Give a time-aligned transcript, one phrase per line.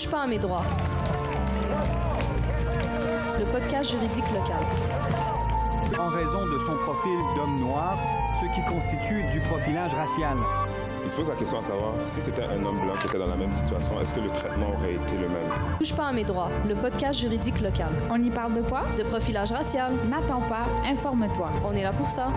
[0.00, 0.64] touche pas à mes droits.
[3.38, 4.62] Le podcast juridique local.
[5.98, 7.98] En raison de son profil d'homme noir,
[8.40, 10.38] ce qui constitue du profilage racial.
[11.04, 13.26] Il se pose la question à savoir si c'était un homme blanc qui était dans
[13.26, 15.50] la même situation, est-ce que le traitement aurait été le même?
[15.78, 16.50] Touche pas à mes droits.
[16.66, 17.92] Le podcast juridique local.
[18.10, 18.84] On y parle de quoi?
[18.96, 19.92] De profilage racial.
[20.08, 21.50] N'attends pas, informe-toi.
[21.62, 22.28] On est là pour ça.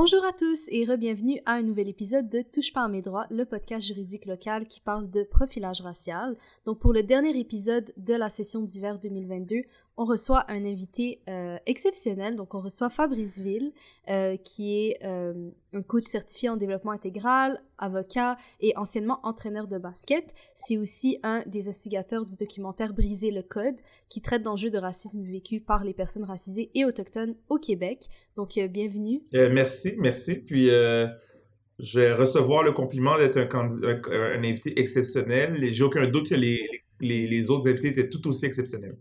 [0.00, 3.26] Bonjour à tous et re-bienvenue à un nouvel épisode de Touche pas à mes droits,
[3.30, 6.36] le podcast juridique local qui parle de profilage racial.
[6.64, 9.64] Donc pour le dernier épisode de la session d'hiver 2022,
[9.98, 12.36] on reçoit un invité euh, exceptionnel.
[12.36, 13.72] Donc, on reçoit Fabrice Ville,
[14.08, 19.76] euh, qui est euh, un coach certifié en développement intégral, avocat et anciennement entraîneur de
[19.76, 20.24] basket.
[20.54, 23.74] C'est aussi un des instigateurs du documentaire Briser le code,
[24.08, 28.06] qui traite d'enjeux de racisme vécu par les personnes racisées et autochtones au Québec.
[28.36, 29.22] Donc, bienvenue.
[29.32, 30.36] merci, merci.
[30.36, 35.58] Puis, je vais recevoir le compliment d'être un, invité exceptionnel.
[35.72, 38.96] J'ai aucun doute que les, les autres invités étaient tout aussi exceptionnels.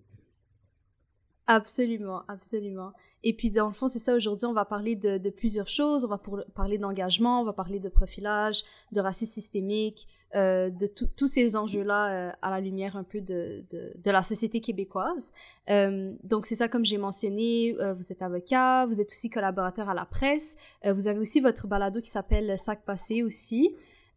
[1.50, 2.92] Absolument, absolument.
[3.24, 6.04] Et puis, dans le fond, c'est ça, aujourd'hui, on va parler de, plusieurs choses.
[6.04, 6.20] On va
[6.54, 12.10] parler d'engagement, on va parler de profilage, de racisme systémique, euh, de tous ces enjeux-là
[12.10, 13.64] euh, à la lumière un peu de,
[14.06, 15.32] la société québécoise.
[15.70, 19.94] Euh, donc, c'est ça, comme j'ai mentionné, vous êtes avocat, vous êtes aussi collaborateur à
[19.94, 20.58] la presse.
[20.84, 23.74] Vous avez aussi votre balado qui s'appelle Sac passé aussi.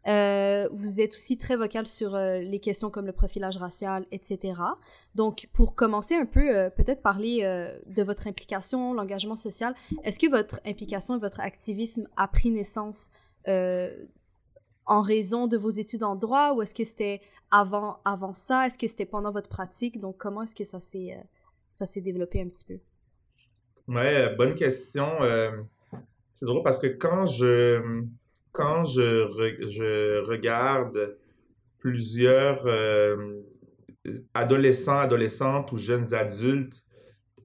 [0.06, 4.54] Euh, vous êtes aussi très vocal sur euh, les questions comme le profilage racial, etc.
[5.14, 7.42] Donc, pour commencer un peu, euh, peut-être parler
[7.86, 9.74] de votre implication, l'engagement social.
[10.04, 13.10] Est-ce que votre implication et votre activisme a pris naissance
[14.86, 17.20] en raison de vos études en droit ou est-ce que c'était
[17.50, 18.66] avant, avant ça?
[18.66, 20.00] Est-ce que c'était pendant votre pratique?
[20.00, 21.18] Donc, comment est-ce que ça s'est,
[21.72, 22.78] ça s'est développé un petit peu?
[23.88, 25.06] Ouais, bonne question.
[26.32, 28.04] c'est drôle parce que quand je
[28.52, 31.16] quand je, regarde
[31.78, 33.40] plusieurs euh,
[34.34, 36.84] adolescents, adolescentes ou jeunes adultes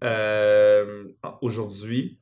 [0.03, 1.05] euh,
[1.41, 2.19] aujourd'hui,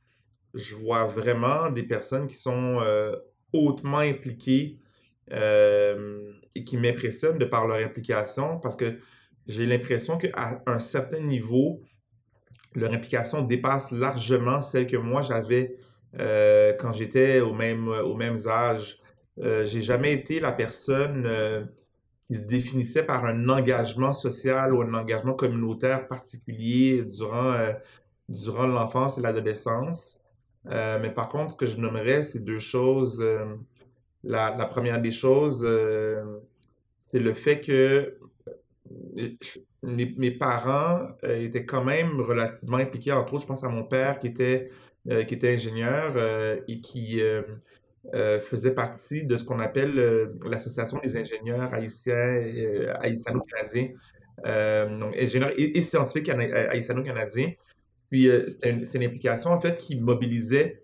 [0.53, 3.15] je vois vraiment des personnes qui sont euh,
[3.51, 4.79] hautement impliquées
[5.31, 8.99] et qui m'impressionnent de par leur implication parce que
[9.47, 11.81] j'ai l'impression qu'à un certain niveau,
[12.75, 15.75] leur implication dépasse largement celle que moi j'avais
[16.19, 18.99] euh, quand j'étais au même, au même âge.
[19.39, 21.63] Euh, j'ai jamais été la personne euh,
[22.27, 27.55] qui se définissait par un engagement social ou un engagement communautaire particulier durant,
[28.29, 30.21] durant l'enfance et l'adolescence.
[30.65, 33.23] mais par contre, ce que je nommerais, c'est deux choses.
[34.23, 35.67] La, première des choses,
[37.01, 38.17] c'est le fait que
[39.83, 43.11] mes, mes parents étaient quand même relativement impliqués.
[43.11, 44.69] Entre autres, je pense à mon père qui était
[45.09, 51.17] qui était ingénieur euh, et qui euh, faisait partie de ce qu'on appelle l'Association des
[51.17, 53.89] ingénieurs haïtiens et haïtiano-canadiens,
[54.99, 57.53] donc ingénieurs et, scientifiques haïtiano-canadiens.
[58.09, 60.83] Puis c'est une, implication en fait qui mobilisait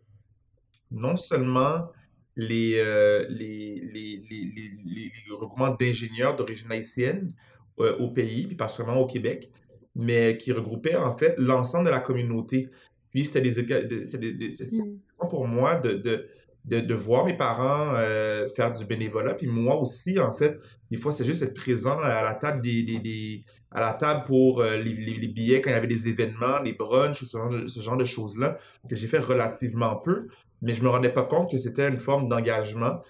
[0.92, 1.92] non seulement
[2.36, 2.84] les,
[3.30, 7.34] les, les, les, les, regroupements d'ingénieurs d'origine haïtienne
[7.78, 9.52] au pays, puis particulièrement au Québec,
[9.96, 12.70] mais qui regroupait en fait l'ensemble de la communauté.
[13.12, 15.00] Puis c'était des, mmh.
[15.30, 16.28] pour moi de, de,
[16.66, 19.34] de, de, voir mes parents euh, faire du bénévolat.
[19.34, 20.60] Puis moi aussi, en fait,
[20.92, 24.24] des fois, c'est juste être présent à la table des, des, des à la table
[24.26, 27.50] pour euh, les, les, billets quand il y avait des événements, les brunchs, ce genre
[27.50, 28.58] de, ce genre de choses-là,
[28.90, 30.28] que j'ai fait relativement peu,
[30.62, 33.02] mais je me rendais pas compte que c'était une forme d'engagement.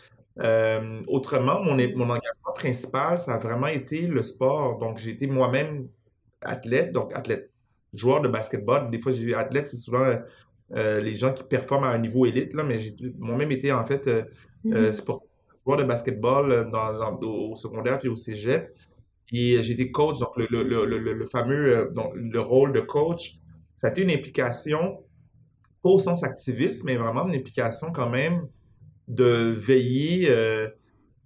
[0.42, 4.80] Euh, autrement, mon, mon engagement principal, ça a vraiment été le sport.
[4.80, 5.88] Donc, j'ai été moi-même
[6.42, 7.52] athlète, donc athlète
[7.94, 8.90] joueur de basketball.
[8.90, 10.16] Des fois, j'ai vu athlète, c'est souvent
[10.76, 13.86] euh, les gens qui performent à un niveau élite, là, mais j'ai moi-même été en
[13.86, 14.24] fait euh,
[14.68, 14.94] euh, mm-hmm.
[14.94, 15.32] sportif,
[15.66, 18.72] joueur de basketball dans, au secondaire puis au cégep.
[19.32, 23.36] Et j'ai été coach, donc le, le, le, le fameux donc, le rôle de coach,
[23.78, 25.04] ça a été une implication,
[25.84, 28.48] pas au sens activiste, mais vraiment une implication quand même
[29.08, 30.34] de veiller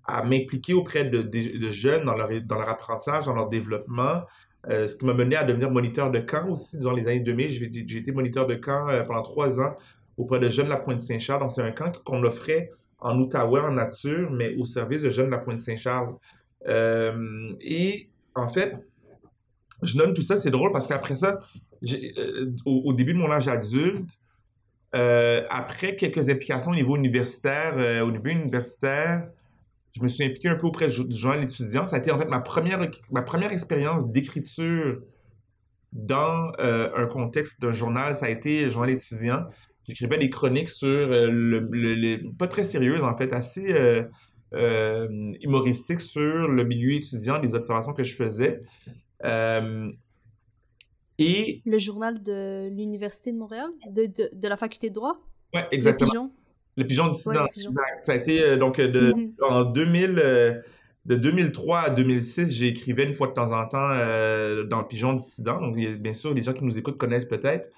[0.05, 4.23] à m'impliquer auprès de, de, jeunes dans leur, dans leur apprentissage, dans leur développement,
[4.69, 6.77] euh, ce qui m'a mené à devenir moniteur de camp aussi.
[6.77, 9.75] Dans les années 2000, j'ai été moniteur de camp euh, pendant trois ans
[10.17, 11.41] auprès de Jeunes de la Pointe-Saint-Charles.
[11.41, 15.25] Donc, c'est un camp qu'on offrait en Outaouais, en nature, mais au service de Jeunes
[15.25, 16.15] de la Pointe-Saint-Charles.
[16.67, 18.77] Euh, et en fait,
[19.81, 21.41] je donne tout ça, c'est drôle parce qu'après ça,
[22.65, 24.09] au, début de mon âge adulte,
[24.93, 29.27] après quelques implications au niveau universitaire, au début universitaire,
[29.93, 31.85] je me suis impliqué un peu auprès du journal étudiant.
[31.85, 32.79] Ça a été en fait ma première,
[33.11, 35.01] ma première expérience d'écriture
[35.91, 38.15] dans euh, un contexte d'un journal.
[38.15, 39.45] Ça a été journal étudiant.
[39.87, 44.03] J'écrivais des chroniques sur euh, le, pas très sérieuses en fait, assez euh,
[44.53, 48.63] euh, humoristique sur le milieu étudiant, des observations que je faisais.
[51.19, 51.59] Et...
[51.65, 55.21] Le journal de l'Université de Montréal, de, de, de, la faculté de droit?
[55.53, 56.31] Oui, exactement.
[56.75, 57.07] Le Pigeon.
[57.07, 57.43] Dissident.
[57.43, 59.43] Ouais, Ça a été donc de, mm -hmm.
[59.49, 60.63] en 2000
[61.05, 65.13] de 2003 à 2006, j'écrivais une fois de temps en temps euh, dans le Pigeon
[65.13, 65.59] Dissident.
[65.59, 67.69] Donc, bien sûr, les gens qui nous écoutent connaissent peut-être.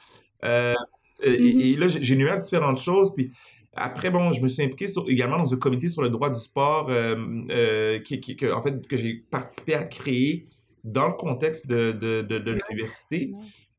[0.45, 1.33] Euh, mm -hmm.
[1.33, 1.74] et, mm-hmm.
[1.74, 3.13] et, là, j'ai nué à différentes choses.
[3.15, 3.31] Puis
[3.74, 6.39] après, bon, je me suis impliqué sur, également dans un comité sur le droit du
[6.39, 7.15] sport euh,
[7.50, 10.47] euh qui, qui, que, en fait, que j'ai participé à créer
[10.83, 13.31] dans le contexte de, de, de, de l'université.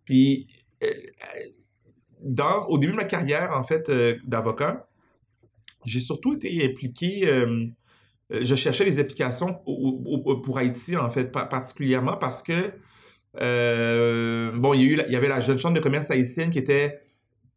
[0.04, 0.48] Puis,
[0.82, 0.88] euh,
[2.20, 3.84] dans, au début de ma carrière, en fait,
[4.26, 4.88] d'avocat,
[5.86, 7.26] j'ai surtout été impliqué
[8.32, 12.72] euh, je cherchais les applications pour Haïti, en fait, particulièrement parce que,
[13.40, 17.00] euh, bon, il y, avait la jeune chambre de commerce haïtienne qui était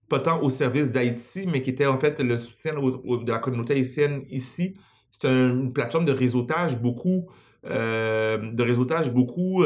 [0.09, 3.73] pas tant au service d'Haïti, mais qui était en fait le soutien de la communauté
[3.73, 4.75] haïtienne ici.
[5.11, 7.29] C'est une plateforme de réseautage beaucoup,
[7.65, 9.63] euh, de réseautage beaucoup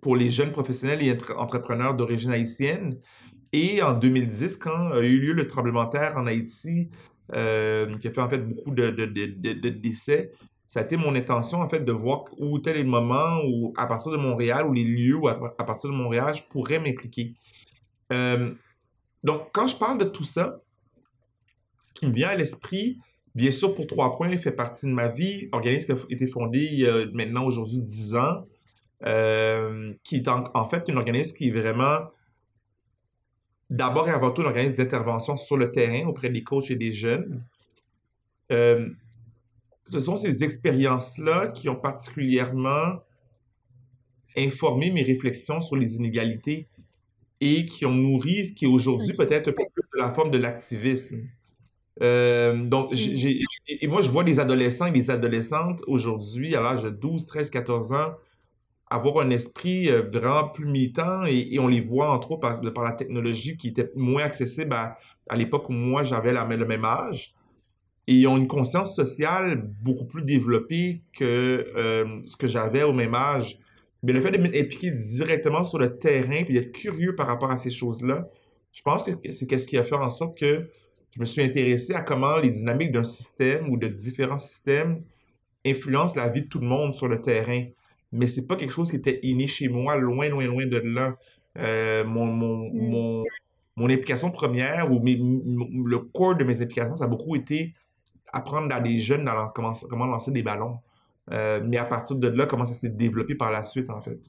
[0.00, 2.98] pour les jeunes professionnels et entrepreneurs d'origine haïtienne.
[3.52, 6.90] Et en 2010, quand a eu lieu le tremblement de terre en Haïti,
[7.32, 10.32] euh, qui a fait en fait beaucoup de, de, de, de, décès.
[10.66, 13.86] Ça a été mon intention en fait de voir où étaient les moments où, à
[13.86, 17.34] partir de Montréal, ou les lieux où à, à partir de Montréal, je pourrais m'impliquer.
[18.12, 18.52] Euh,
[19.22, 20.60] donc, quand je parle de tout ça,
[21.80, 22.98] ce qui me vient à l'esprit,
[23.34, 25.48] bien sûr, pour Trois Points, fait partie de ma vie.
[25.52, 28.46] Organisme qui a été fondé il y a maintenant aujourd'hui 10 ans,
[29.06, 32.00] euh, qui est en, en, fait un organisme qui est vraiment
[33.74, 36.92] d'abord et avant tout un organisme d'intervention sur le terrain auprès des coachs et des
[36.92, 37.42] jeunes.
[38.52, 38.88] Euh,
[39.86, 43.00] ce sont ces expériences-là qui ont particulièrement
[44.36, 46.66] informé mes réflexions sur les inégalités
[47.40, 49.26] et qui ont nourri ce qui est aujourd'hui okay.
[49.26, 51.22] peut-être un peu plus de la forme de l'activisme.
[52.02, 56.82] Euh, donc, j'ai, et moi, je vois des adolescents et des adolescentes aujourd'hui, à l'âge
[56.82, 58.14] de 12, 13, 14 ans,
[58.90, 62.92] avoir un esprit euh, vraiment plus militant et, on les voit entre autres par, la
[62.92, 64.96] technologie qui était moins accessible à,
[65.36, 67.34] l'époque où moi j'avais le même âge.
[68.06, 73.14] Ils ont une conscience sociale beaucoup plus développée que euh, ce que j'avais au même
[73.14, 73.58] âge.
[74.02, 77.56] Mais le fait de m'impliquer directement sur le terrain et d'être curieux par rapport à
[77.56, 78.28] ces choses-là,
[78.72, 80.68] je pense que c'est ce qui a fait en sorte que
[81.12, 85.02] je me suis intéressé à comment les dynamiques d'un système ou de différents systèmes
[85.64, 87.64] influencent la vie de tout le monde sur le terrain
[88.14, 91.16] mais c'est pas quelque chose qui était inné chez moi, loin, loin, loin de là.
[91.58, 92.90] Euh, mon, mon, mm.
[92.90, 93.24] mon,
[93.76, 97.74] mon, implication première ou mes, le corps de mes implications, ça a beaucoup été
[98.32, 100.78] apprendre à des jeunes dans comment, comment lancer des ballons.
[101.30, 104.20] Euh, mais à partir de là, comment ça s'est développé par la suite, en fait.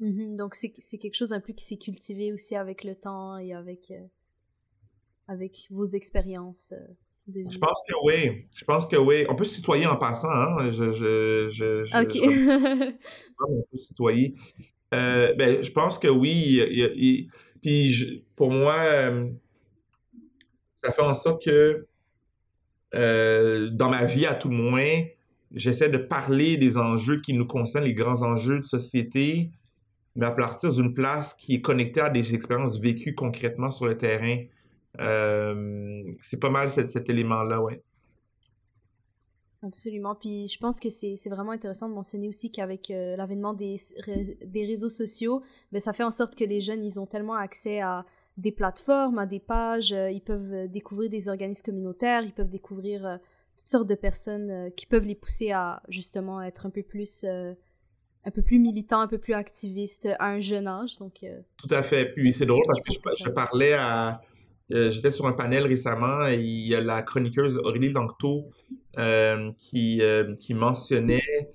[0.00, 0.36] Mm -hmm.
[0.36, 3.90] Donc, c'est quelque chose un peu qui s'est cultivé aussi avec le temps et avec,
[3.90, 4.06] euh,
[5.26, 6.74] avec vos expériences.
[7.28, 8.46] Je pense que oui.
[8.54, 9.24] Je pense que oui.
[9.28, 10.30] On peut se tutoyer en passant.
[10.30, 10.70] Hein?
[10.70, 12.14] Je, je, je, je OK.
[12.14, 12.92] Je...
[13.48, 14.34] on peut se tutoyer.
[14.94, 16.60] Euh, ben, je pense que oui.
[16.70, 17.30] Il, il,
[17.62, 18.06] puis je,
[18.36, 19.28] pour moi, euh,
[20.76, 21.86] ça fait en sorte que
[22.94, 25.02] euh, dans ma vie, à tout le moins,
[25.52, 29.50] j'essaie de parler des enjeux qui nous concernent, les grands enjeux de société,
[30.16, 33.96] mais à partir d'une place qui est connectée à des expériences vécues concrètement sur le
[33.96, 34.38] terrain.
[34.98, 37.82] Euh, c'est pas mal cet, cet élément-là, ouais.
[39.62, 40.14] Absolument.
[40.14, 43.76] Puis je pense que c'est vraiment intéressant de mentionner aussi qu'avec euh, l'avènement des,
[44.46, 47.80] des réseaux sociaux, ben, ça fait en sorte que les jeunes, ils ont tellement accès
[47.80, 48.06] à
[48.38, 53.04] des plateformes, à des pages, euh, ils peuvent découvrir des organismes communautaires, ils peuvent découvrir
[53.04, 53.16] euh,
[53.58, 58.30] toutes sortes de personnes qui peuvent les pousser à justement être un peu plus un
[58.30, 60.96] peu plus militant, un peu plus activiste à un jeune âge.
[60.98, 61.24] Donc,
[61.58, 62.06] Tout à fait.
[62.14, 64.22] Puis c'est drôle parce que je, je parlais à
[64.72, 68.50] euh, J'étais sur un panel récemment et il y a la chroniqueuse Aurélie Langto
[68.98, 71.52] euh, qui, euh, qui mentionnait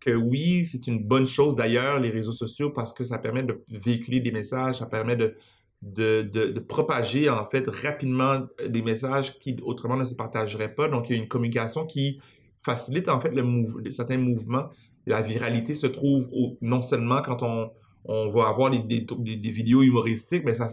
[0.00, 3.62] que oui, c'est une bonne chose d'ailleurs, les réseaux sociaux, parce que ça permet de
[3.68, 5.36] véhiculer des messages, ça permet de,
[5.82, 10.88] de, de, propager en fait rapidement des messages qui autrement ne se partageraient pas.
[10.88, 12.20] Donc il y a une communication qui
[12.62, 14.70] facilite en fait le mouv certains mouvements.
[15.06, 16.28] La viralité se trouve
[16.62, 17.70] non seulement quand on,
[18.04, 20.68] on va avoir des, des, vidéos humoristiques, mais ça,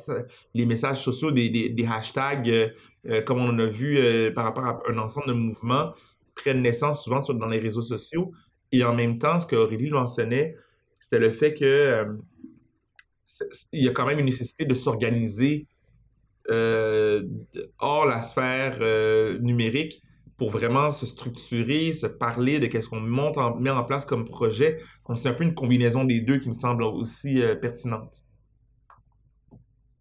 [0.54, 2.70] les messages sociaux, des, hashtags, euh,
[3.08, 5.94] euh, comme on en a vu euh, par rapport à un ensemble de mouvements,
[6.36, 8.32] prennent naissance souvent sur, dans les réseaux sociaux.
[8.72, 10.56] Et en même temps, ce qu'Aurélie mentionnait,
[11.00, 12.06] c'était le fait que
[13.72, 15.68] il y a quand même une nécessité de s'organiser
[16.50, 18.80] hors la sphère
[19.42, 20.02] numérique
[20.38, 24.26] pour vraiment se structurer, se parler de qu'est-ce qu'on monte en, met en place comme
[24.26, 24.78] projet.
[25.08, 28.24] Donc, c'est un peu une combinaison des deux qui me semble aussi euh, pertinente.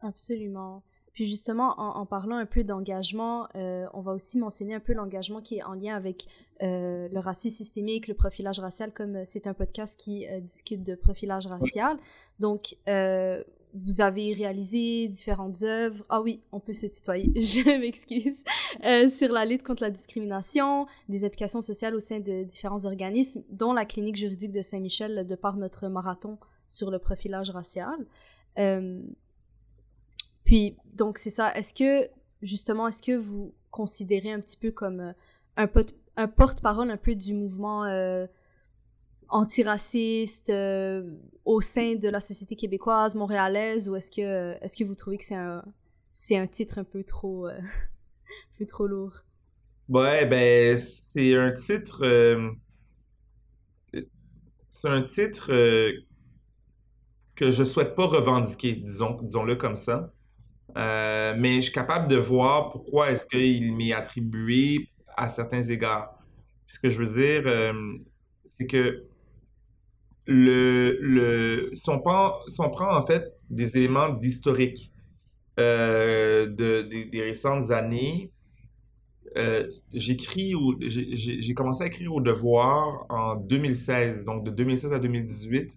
[0.03, 0.83] Absolument.
[1.15, 5.41] Puis justement, en, parlant un peu d'engagement, euh, on va aussi mentionner un peu l'engagement
[5.41, 6.27] qui est en lien avec
[6.63, 11.47] euh, le racisme systémique, le profilage racial, comme c'est un podcast qui discute de profilage
[11.47, 11.97] racial.
[12.39, 12.77] Donc,
[13.77, 16.05] vous avez réalisé différentes œuvres.
[16.09, 18.43] Ah oui, on peut se tutoyer, je m'excuse.
[19.13, 23.73] sur la lutte contre la discrimination, des applications sociales au sein de différents organismes, dont
[23.73, 28.07] la clinique juridique de Saint-Michel, de par notre marathon sur le profilage racial.
[28.59, 29.03] Euh,
[30.45, 31.55] puis, donc, c'est ça.
[31.55, 32.09] Est-ce que,
[32.43, 35.13] justement, est-ce que vous considérez un petit peu comme euh,
[36.17, 38.27] un, porte-parole un peu du mouvement euh,
[39.29, 40.51] antiraciste
[41.45, 45.25] au sein de la société québécoise, montréalaise, ou est-ce que, est-ce que vous trouvez que
[45.25, 45.65] c'est un,
[46.33, 47.61] un titre un peu trop, un
[48.59, 49.23] peu trop lourd?
[49.89, 52.03] Ouais, ben, c'est un titre.
[54.69, 55.51] c'est un titre
[57.37, 60.13] que je souhaite pas revendiquer, disons, disons-le comme ça.
[60.77, 66.19] Euh, mais je suis capable de voir pourquoi est-ce qu'il m'est attribué à certains égards.
[66.67, 67.73] Ce que je veux dire, euh,
[68.45, 69.05] c'est que
[70.27, 74.93] le, le, si, on prend, en fait des éléments d'historique
[75.59, 78.33] euh, de, des récentes années,
[79.93, 85.77] j'écris j'ai commencé à écrire au devoir en 2016, donc de 2016 à 2018.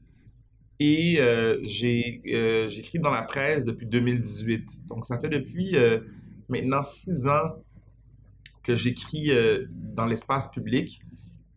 [0.80, 4.88] Et euh, euh, j'écris dans la presse depuis 2018.
[4.88, 6.00] Donc, ça fait depuis euh,
[6.48, 7.62] maintenant six ans
[8.64, 9.32] que j'écris
[9.70, 11.02] dans l'espace public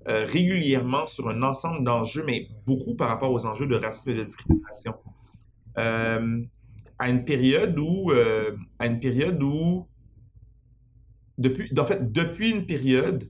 [0.06, 4.24] régulièrement sur un ensemble d'enjeux, mais beaucoup par rapport aux enjeux de racisme et de
[4.24, 4.94] discrimination.
[5.76, 8.12] à une période où,
[8.78, 9.86] à une période où,
[11.38, 13.28] depuis, en fait, depuis une période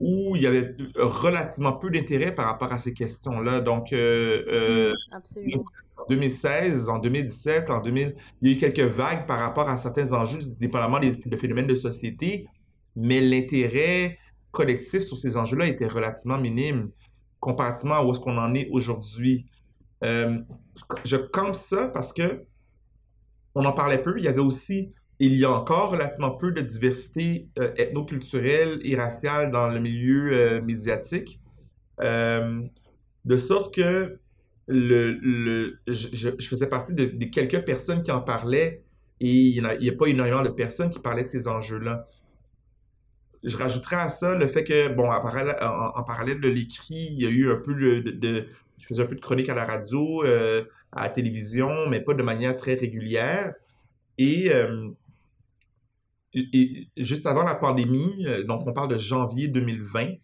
[0.00, 3.60] où il y avait relativement peu d'intérêt par rapport à ces questions-là.
[3.60, 9.26] Donc, euh, euh, en 2016, en 2017, en 2000, il y a eu quelques vagues
[9.26, 12.48] par rapport à certains enjeux, dépendamment des, phénomènes de société,
[12.96, 14.18] mais l'intérêt
[14.52, 16.90] collectif sur ces enjeux-là était relativement minime
[17.38, 19.46] comparativement à où est-ce qu'on en est aujourd'hui.
[20.04, 20.38] Euh,
[21.04, 22.44] je campe ça parce que
[23.54, 24.14] on en parlait peu.
[24.18, 28.96] Il y avait aussi il y a encore relativement peu de diversité euh, ethnoculturelle et
[28.96, 31.40] raciale dans le milieu euh, médiatique.
[32.00, 32.62] Euh,
[33.26, 34.18] de sorte que
[34.66, 38.82] le, je, faisais partie de, quelques personnes qui en parlaient
[39.20, 42.08] et il n'y a, pas énormément de personnes qui parlaient de ces enjeux-là.
[43.42, 47.30] Je rajouterais à ça le fait que, bon, en parallèle, de l'écrit, il y a
[47.30, 48.46] eu un peu de,
[48.78, 50.22] Je faisais un peu de chronique à la radio,
[50.92, 53.54] à la télévision, mais pas de manière très régulière.
[54.18, 54.50] Et
[56.34, 60.14] et, juste avant la pandémie, euh, donc on parle de janvier 2020,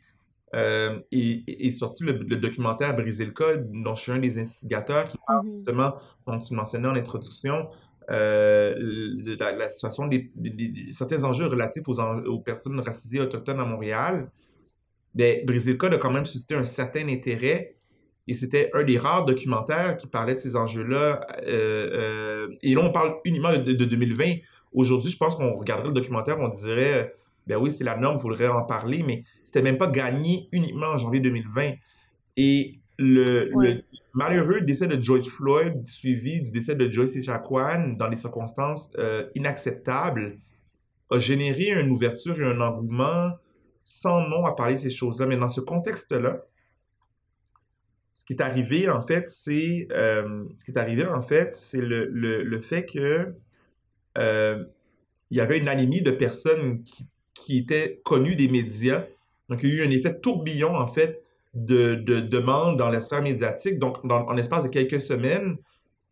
[0.54, 5.08] euh, et, est sorti le, documentaire Briser le code, dont je suis un des instigateurs,
[5.08, 5.94] qui parle justement,
[6.26, 7.68] dont tu mentionnais en introduction,
[8.10, 8.74] euh,
[9.38, 10.30] la, situation des,
[10.92, 14.30] certains enjeux relatifs aux, personnes racisées autochtones à Montréal.
[15.14, 17.76] Bien, Briser le code a quand même suscité un certain intérêt.
[18.28, 21.26] Et c'était un des rares documentaires qui parlait de ces enjeux-là.
[21.46, 24.34] et là, on parle uniquement de, de 2020.
[24.72, 27.14] Aujourd'hui, je pense qu'on regarderait le documentaire, on dirait,
[27.46, 30.86] ben oui, c'est la norme, il faudrait en parler, mais c'était même pas gagné uniquement
[30.86, 31.74] en janvier 2020.
[32.36, 33.50] Et le,
[34.16, 39.28] malheureux décès de Joyce Floyd, suivi du décès de Joyce Echaquan dans des circonstances euh,
[39.34, 40.38] inacceptables,
[41.10, 43.32] a généré une ouverture et un engouement
[43.84, 45.26] sans nom à parler de ces choses-là.
[45.26, 46.42] Mais dans ce contexte-là,
[48.14, 52.86] ce qui est arrivé, en fait, c'est euh, ce en fait, c'est le, le, fait
[52.86, 53.34] que
[54.16, 54.64] euh,
[55.30, 59.04] il y avait une anémie de personnes qui, qui, étaient connues des médias.
[59.50, 61.22] Donc, il y a eu un effet tourbillon, en fait,
[61.56, 63.78] de, de demandes dans l'espace médiatique.
[63.78, 65.56] Donc, en l'espace de quelques semaines,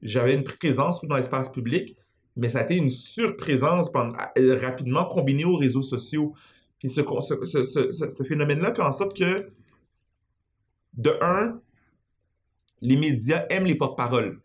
[0.02, 1.96] j'avais une présence dans l'espace public,
[2.36, 3.90] mais ça a été une surprésence
[4.38, 6.34] euh, rapidement combinée aux réseaux sociaux.
[6.78, 7.02] Puis ce,
[7.44, 9.50] ce, ce, ce phénomène-là fait en sorte que,
[10.94, 11.60] de un,
[12.80, 14.40] les médias aiment les porte-paroles.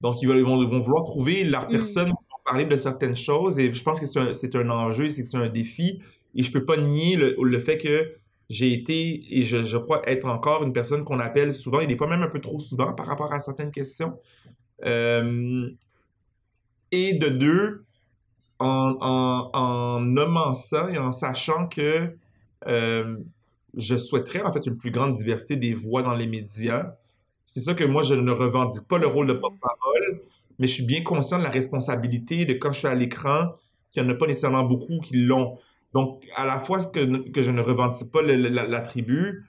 [0.00, 1.68] Donc, ils vont, vont, vouloir trouver leur mm.
[1.68, 2.12] personne
[2.44, 4.18] parler de certaines choses et je pense que c'est
[4.56, 6.00] un, un, enjeu, c'est un défi
[6.34, 8.16] et je peux pas nier le, le fait que
[8.52, 11.96] j'ai été et je, je, crois être encore une personne qu'on appelle souvent et des
[11.96, 14.18] fois même un peu trop souvent par rapport à certaines questions.
[14.84, 15.70] Euh,
[16.90, 17.86] et de deux,
[18.58, 22.14] en, en, nommant ça et en sachant que
[22.68, 23.16] euh,
[23.74, 26.92] je souhaiterais en fait une plus grande diversité des voix dans les médias.
[27.46, 30.20] C'est ça que moi, je ne revendique pas le rôle de porte-parole,
[30.58, 33.54] mais je suis bien conscient de la responsabilité de quand je suis à l'écran,
[33.90, 35.58] qu'il n'y en a pas nécessairement beaucoup qui l'ont.
[35.92, 39.44] Donc, à la fois que, que je ne revendique pas la, tribu,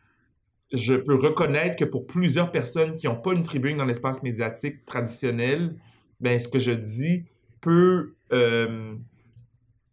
[0.71, 4.85] je peux reconnaître que pour plusieurs personnes qui n'ont pas une tribune dans l'espace médiatique
[4.85, 5.77] traditionnel,
[6.19, 7.25] ben, ce que je dis
[7.61, 8.95] peut euh,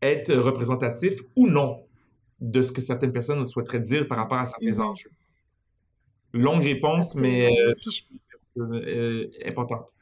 [0.02, 1.84] être représentatif ou non
[2.40, 4.80] de ce que certaines personnes souhaiteraient dire par rapport à certains Mhm.
[4.80, 5.10] enjeux.
[6.32, 9.92] Longue réponse, mais euh, je- euh, importante.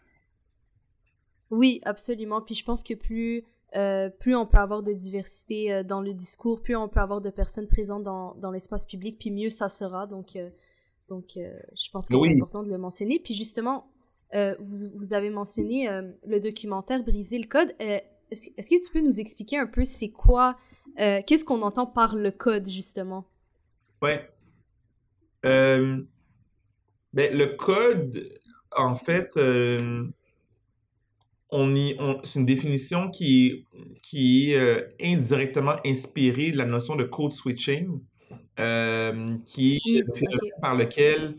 [1.51, 2.43] Oui, absolument.
[2.43, 3.45] Puis je pense que plus,
[3.77, 7.21] euh, plus on peut avoir de diversité euh, dans le discours, plus on peut avoir
[7.21, 10.07] de personnes présentes dans, dans l'espace public, puis mieux ça sera.
[10.07, 10.51] Donc, euh,
[11.09, 12.29] donc je pense que Oui.
[12.29, 13.19] c'est important de le mentionner.
[13.19, 13.91] Puis justement,
[14.33, 15.89] vous, vous avez mentionné
[16.27, 17.75] le documentaire Briser le code.
[17.79, 20.59] Est-ce est-ce que tu peux nous expliquer un peu c'est quoi,
[20.97, 23.25] qu'est-ce qu'on entend par le code, justement?
[24.03, 24.29] Ouais.
[27.15, 28.39] Ben, le code,
[28.77, 30.07] en fait, euh,
[31.51, 33.65] on y, on- c'est une définition qui,
[34.03, 38.01] qui est euh, indirectement inspirée de la notion de code switching,
[38.61, 41.37] euh, qui est le phénomène par lequel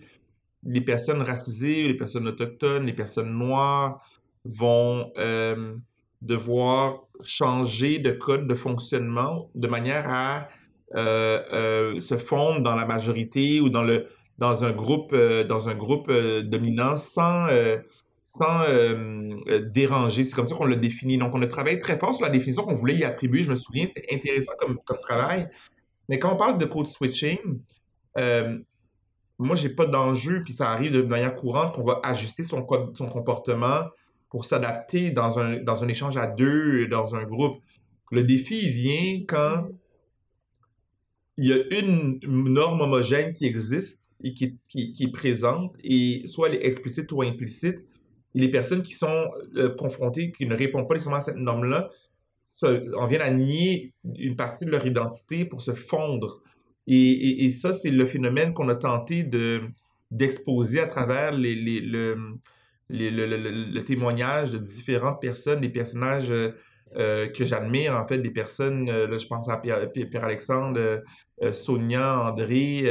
[0.63, 4.01] les personnes racisées, les personnes autochtones, les personnes noires
[4.45, 5.75] vont euh,
[6.21, 10.49] devoir changer de code de fonctionnement de manière à
[10.95, 15.15] se fondre dans la majorité ou dans le dans un groupe
[15.47, 17.47] dans un groupe dominant sans
[18.37, 20.23] sans euh, euh, déranger.
[20.23, 21.17] C'est comme ça qu'on l'a défini.
[21.17, 23.43] Donc, on a travaillé très fort sur la définition qu'on voulait y attribuer.
[23.43, 25.47] Je me souviens, c'était intéressant comme, comme travail.
[26.07, 27.37] Mais quand on parle de code switching,
[28.17, 28.57] euh,
[29.37, 32.95] moi, j'ai pas d'enjeu, puis ça arrive de manière courante qu'on va ajuster son, code,
[32.95, 33.85] son comportement
[34.29, 37.61] pour s'adapter dans un, dans un échange à deux, dans un groupe.
[38.11, 39.67] Le défi, vient quand
[41.37, 46.27] il y a une norme homogène qui existe et qui, qui, qui est présente, et
[46.27, 47.85] soit elle est explicite ou implicite,
[48.35, 51.89] et les personnes qui sont euh, confrontées, qui ne répondent pas nécessairement à cette norme-là,
[52.63, 56.41] en viennent à nier une partie de leur identité pour se fondre.
[56.87, 59.61] Et, ça, c'est le phénomène qu'on a tenté de,
[60.09, 62.15] d'exposer à travers les, le,
[62.89, 66.49] le, le- témoignage de différentes personnes, des personnages euh,
[66.95, 71.03] euh, que j'admire, en fait, des personnes, je pense à Pierre- Pierre- Pierre-Alexandre,
[71.51, 72.85] Sonia, André,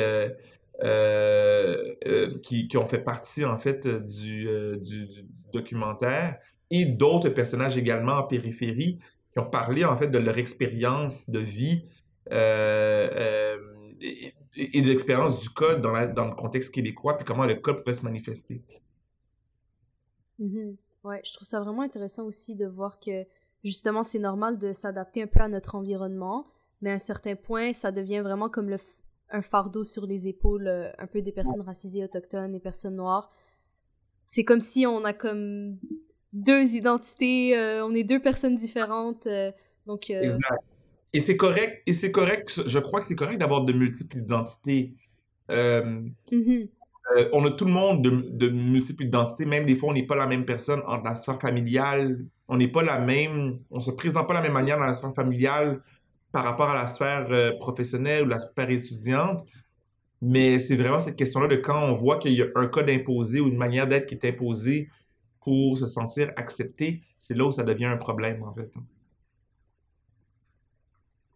[2.43, 4.47] qui, ont fait partie, en fait, du,
[4.81, 5.09] du
[5.53, 6.39] documentaire,
[6.71, 8.99] et d'autres personnages également en périphérie
[9.33, 11.85] qui ont parlé, en fait, de leur expérience de vie
[12.33, 13.57] euh, euh,
[14.01, 17.47] et, et- et de l'expérience du code dans, la- dans le contexte québécois, puis comment
[17.47, 18.63] le code pouvait se manifester.
[20.39, 20.77] Mhm.
[21.05, 23.25] Ouais, je trouve ça vraiment intéressant aussi de voir que
[23.65, 26.45] justement c'est normal de s'adapter un peu à notre environnement,
[26.81, 28.77] mais à un certain point, ça devient vraiment comme le
[29.31, 33.31] un fardeau sur les épaules euh, un peu des personnes racisées, autochtones, des personnes noires.
[34.29, 35.79] C'est comme si on a comme
[36.35, 39.51] deux identités, euh, on est deux personnes différentes, euh,
[39.87, 40.63] donc euh, Exact.
[41.15, 44.93] Et c'est correct, et c'est correct, je crois que c'est correct d'avoir de multiples identités.
[45.51, 46.03] Euh,
[47.33, 50.17] on a tout le monde de, de multiples identités, même des fois, on n'est pas
[50.17, 52.27] la même personne en la sphère familiale.
[52.49, 54.93] On n'est pas la même, on se présente pas de la même manière dans la
[54.93, 55.81] sphère familiale
[56.33, 59.47] par rapport à la sphère professionnelle ou la sphère étudiante.
[60.21, 63.41] Mais c'est vraiment cette question-là de quand on voit qu'il y a un code imposé
[63.41, 64.89] ou une manière d'être qui est imposée
[65.41, 68.71] pour se sentir accepté, c'est là où ça devient un problème, en fait.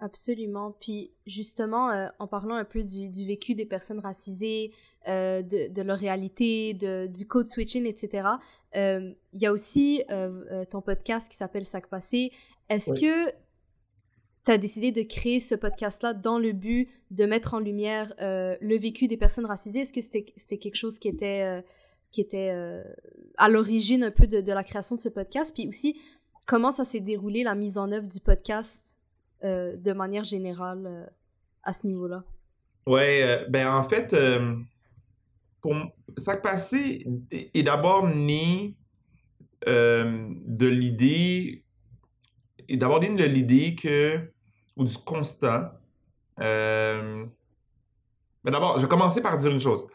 [0.00, 0.76] Absolument.
[0.80, 4.72] Puis justement, euh, en parlant un peu du, du vécu des personnes racisées,
[5.06, 8.28] euh, de, de leur réalité, de, du code switching, etc.,
[8.74, 10.02] euh, il y a aussi
[10.70, 12.32] ton podcast qui s'appelle Sac Passé.
[12.68, 13.00] Est-ce Oui.
[13.00, 13.30] que
[14.44, 18.56] tu as décidé de créer ce podcast-là dans le but de mettre en lumière euh,
[18.60, 19.80] le vécu des personnes racisées?
[19.80, 21.62] Est-ce que c'était quelque chose qui était, euh,
[22.10, 22.82] qui était euh,
[23.36, 25.54] à l'origine un peu de, de la création de ce podcast?
[25.54, 26.00] Puis aussi,
[26.46, 28.98] comment ça s'est déroulé, la mise en œuvre du podcast
[29.44, 31.12] de manière générale
[31.64, 32.22] à ce niveau-là?
[32.86, 34.14] Ouais, ben en fait,
[35.60, 35.74] pour
[36.16, 38.76] Sac Passé est d'abord né
[39.66, 41.64] de l'idée,
[42.68, 44.31] l'idée que,
[44.76, 45.78] ou du constat.
[46.40, 47.24] euh,
[48.44, 49.86] ben d'abord, je vais commencer par dire une chose.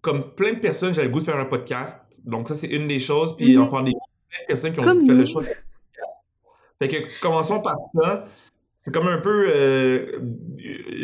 [0.00, 2.00] Comme plein de personnes, j'avais le goût de faire un podcast.
[2.24, 3.36] Donc, ça, c'est une des choses.
[3.36, 3.62] Puis, Mhm.
[3.62, 3.96] en pandémie,
[4.28, 6.20] plein de personnes qui ont Comme fait le choix de faire un podcast.
[6.80, 8.26] Fait que, commençons par ça.
[8.82, 9.46] C'est comme un peu.
[9.48, 10.20] euh,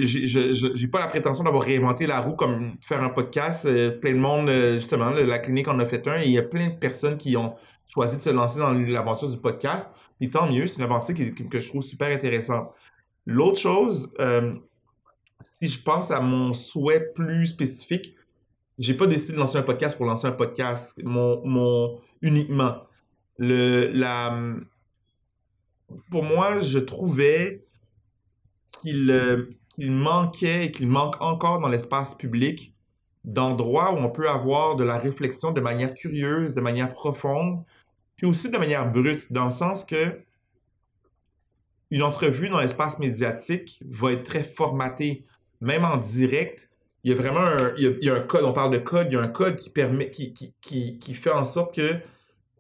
[0.03, 3.65] j'ai pas la prétention d'avoir réinventé la roue comme faire un podcast.
[3.67, 6.39] Euh, plein de monde, euh, justement, la clinique en a fait un et il y
[6.39, 7.55] a plein de personnes qui ont
[7.93, 9.89] choisi de se lancer dans l'aventure du podcast.
[10.19, 12.71] Puis tant mieux, c'est une aventure que je trouve super intéressante.
[13.27, 14.55] L'autre chose, euh,
[15.43, 18.15] si je pense à mon souhait plus spécifique,
[18.79, 22.83] j'ai pas décidé de lancer un podcast pour lancer un podcast, mon, mon uniquement.
[23.39, 24.39] Le, la,
[26.11, 27.67] pour moi, je trouvais
[28.83, 32.75] qu'il euh, qu'il manquait et qu'il manque encore dans l'espace public
[33.25, 37.63] d'endroits où on peut avoir de la réflexion de manière curieuse, de manière profonde,
[38.17, 40.21] puis aussi de manière brute, dans le sens que
[41.91, 45.25] une entrevue dans l'espace médiatique va être très formatée,
[45.61, 46.71] même en direct.
[47.03, 49.15] Il y a vraiment un, il y a, un code, on parle de code, il
[49.15, 52.01] y a un code qui permet, qui, qui, qui, qui fait en sorte que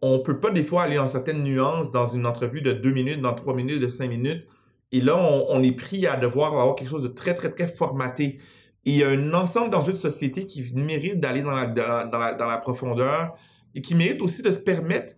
[0.02, 3.20] on peut pas des fois aller en certaines nuances dans une entrevue de deux minutes,
[3.20, 4.46] dans trois minutes, de cinq minutes.
[4.92, 8.38] Et là, on, est pris à devoir avoir quelque chose de très, très, très formaté.
[8.84, 12.34] Il y a un ensemble d'enjeux de société qui mérite d'aller dans la, dans, la,
[12.34, 13.34] dans la profondeur
[13.74, 15.14] et qui mérite aussi de se permettre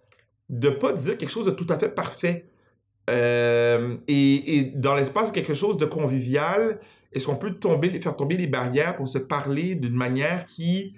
[0.49, 2.47] de pas dire quelque chose de tout à fait parfait.
[3.11, 6.79] Euh, et, dans l'espace, quelque chose de convivial,
[7.13, 10.95] est-ce qu'on peut tomber, faire tomber les barrières pour se parler d'une manière qui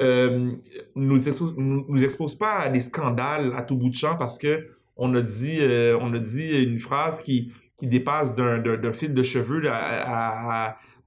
[0.00, 0.52] euh,
[0.94, 4.68] nous, expose, nous, expose pas à des scandales à tout bout de champ parce que
[4.96, 9.62] on a dit, euh, a dit une phrase qui, qui dépasse d'un fil de cheveux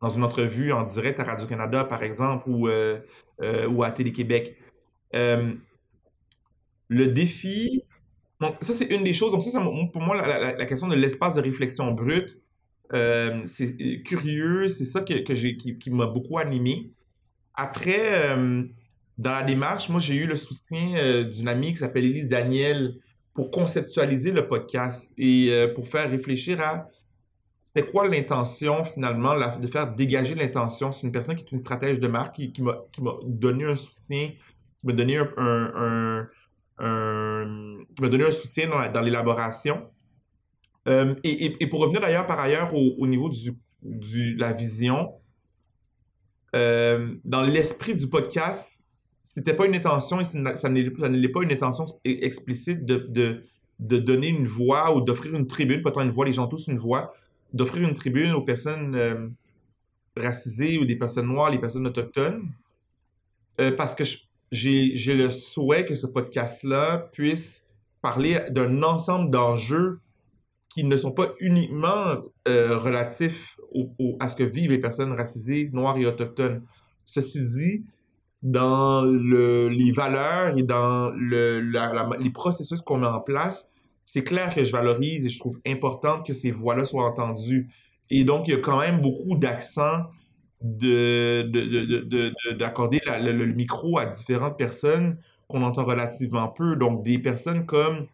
[0.02, 4.58] dans une entrevue en direct à Radio-Canada, par exemple, ou, ou à Télé-Québec.
[5.14, 7.84] le défi
[8.42, 9.32] donc, ça, c'est une des choses.
[9.32, 9.62] Donc, ça,
[9.94, 12.40] pour moi, la, question de l'espace de réflexion brute,
[12.92, 16.92] euh, c'est euh, curieux, c'est ça que, que qui, qui m'a beaucoup animé.
[17.54, 18.64] Après, euh,
[19.20, 22.96] dans la démarche, moi, j'ai eu le soutien d'une amie qui s'appelle Elise Daniel
[23.36, 26.90] pour conceptualiser le podcast et pour faire réfléchir à
[27.74, 30.92] c'était quoi l'intention finalement de faire dégager l'intention?
[30.92, 32.78] C'est une personne qui est une stratège de marque qui, qui m'a
[33.24, 36.28] donné un soutien, qui m'a donné un
[37.96, 39.88] qui m'a donné un soutien dans, l'élaboration.
[40.88, 43.36] Euh, et, pour revenir d'ailleurs par ailleurs au, niveau de
[43.84, 45.14] du, la vision,
[46.56, 48.84] euh, dans l'esprit du podcast,
[49.24, 53.44] c'était pas une intention, et ça n'est pas une intention explicite de, de,
[53.80, 56.68] de donner une voix ou d'offrir une tribune, pas tant une voix, les gens tous
[56.68, 57.14] une voix,
[57.54, 59.28] d'offrir une tribune aux personnes euh,
[60.16, 62.50] racisées ou des personnes noires, les personnes autochtones.
[63.78, 64.04] parce que
[64.52, 67.68] j'ai le souhait que ce podcast-là puisse
[68.02, 70.00] parler d'un ensemble d'enjeux
[70.70, 73.58] qui ne sont pas uniquement euh, relatifs
[74.20, 76.64] à ce que vivent les personnes racisées, noires et autochtones.
[77.06, 77.86] Ceci dit,
[78.42, 81.60] dans le, les valeurs et dans le,
[82.20, 83.71] les processus qu'on met en place,
[84.06, 87.70] c'est clair que je valorise et je trouve important que ces voix-là soient entendues.
[88.10, 90.04] Et donc, il y a quand même beaucoup d'accent
[90.62, 91.50] d'accorder
[93.00, 96.76] de, de, le, micro à différentes personnes qu'on entend relativement peu.
[96.76, 98.08] Donc, des personnes comme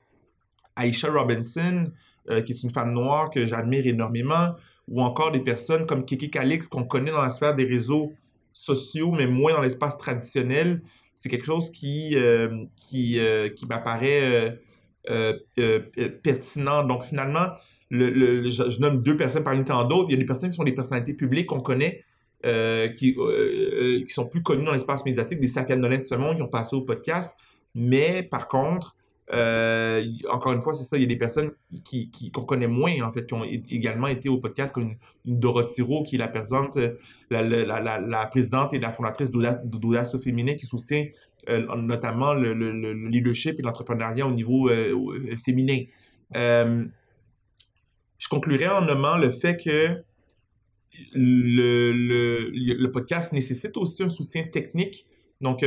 [0.80, 1.92] Aisha Robinson,
[2.30, 4.54] euh, qui est une femme noire que j'admire énormément,
[4.88, 8.14] ou encore des personnes comme Kiki Calix, qu'on connaît dans la sphère des réseaux
[8.54, 10.82] sociaux, mais moins dans l'espace traditionnel.
[11.16, 14.60] C'est quelque chose qui, euh, qui, euh, qui m'apparaît
[16.24, 16.84] pertinent.
[16.84, 17.48] Donc, finalement,
[17.90, 20.08] le, je, nomme deux personnes parmi tant d'autres.
[20.10, 22.04] Il y a des personnes qui sont des personnalités publiques qu'on connaît,
[22.46, 26.04] euh, qui, euh, euh, qui sont plus connus dans l'espace médiatique, des Safiane Nolan de
[26.04, 27.38] ce monde qui ont passé au podcast.
[27.76, 28.96] Mais par contre,
[30.30, 31.52] encore une fois, c'est ça, il y a des personnes
[31.84, 35.82] qui, qu'on connaît moins, en fait, qui ont également été au podcast, comme une, Dorothy
[35.82, 36.78] Rowe, qui est la, présidente,
[37.30, 41.06] la, présidente et la fondatrice d'Audace Féminin, qui soutient
[41.78, 44.70] notamment le, le, leadership et l'entrepreneuriat au niveau
[45.44, 45.84] féminin.
[46.34, 46.88] je
[48.30, 50.04] conclurai en nommant le fait que
[51.14, 55.06] le, podcast nécessite aussi un soutien technique.
[55.40, 55.64] Donc,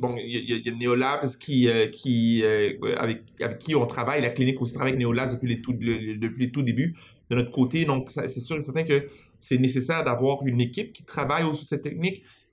[0.00, 3.22] bon, il y, a, Neolabs qui, euh, euh, avec,
[3.58, 6.62] qui on travaille, la clinique aussi travaille avec Neolabs depuis les tout, depuis les tout
[6.62, 6.94] débuts
[7.28, 7.84] de notre côté.
[7.84, 9.08] Donc, c'est sûr et certain que
[9.40, 11.86] c'est nécessaire d'avoir une équipe qui travaille au-dessus de cette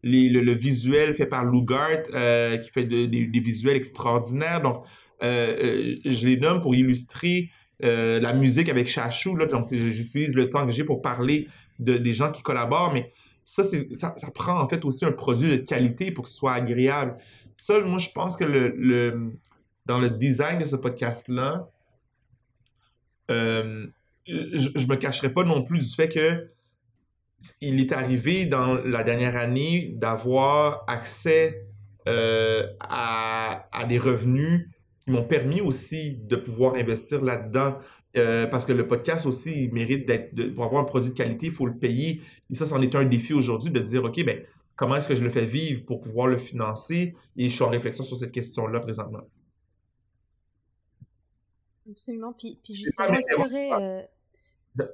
[0.04, 3.08] le, visuel fait par Lou euh, qui fait des,
[3.40, 4.62] visuels extraordinaires.
[4.62, 4.86] Donc,
[5.22, 7.50] je les nomme pour illustrer
[7.82, 9.36] la musique avec Chachou.
[9.36, 11.48] Là, donc, j'utilise le temps que j'ai pour parler
[11.80, 13.10] des gens qui collaborent, mais
[13.44, 17.18] ça, ça, prend en fait aussi un produit de qualité pour que ce soit agréable.
[17.58, 19.34] ça, moi, je pense que le,
[19.86, 21.70] dans le design de ce podcast-là,
[23.30, 23.88] euh,
[24.28, 26.52] je, ne me cacherai pas non plus du fait que
[27.62, 31.66] il est arrivé dans la dernière année d'avoir accès
[32.08, 34.70] euh, à, à, des revenus
[35.06, 37.78] qui m'ont permis aussi de pouvoir investir là-dedans.
[38.18, 41.46] Euh, parce que le podcast aussi il mérite d'être, pour avoir un produit de qualité,
[41.48, 42.22] il faut le payer.
[42.50, 44.44] Et ça, c'en est un défi aujourd'hui de dire, OK, ben,
[44.76, 47.16] comment est-ce que je le fais vivre pour pouvoir le financer?
[47.38, 49.22] Et je suis en réflexion sur cette question-là présentement.
[51.90, 52.34] Absolument.
[52.34, 54.08] Puis, puis justement, est-ce qu'il y aurait...
[54.80, 54.86] Euh...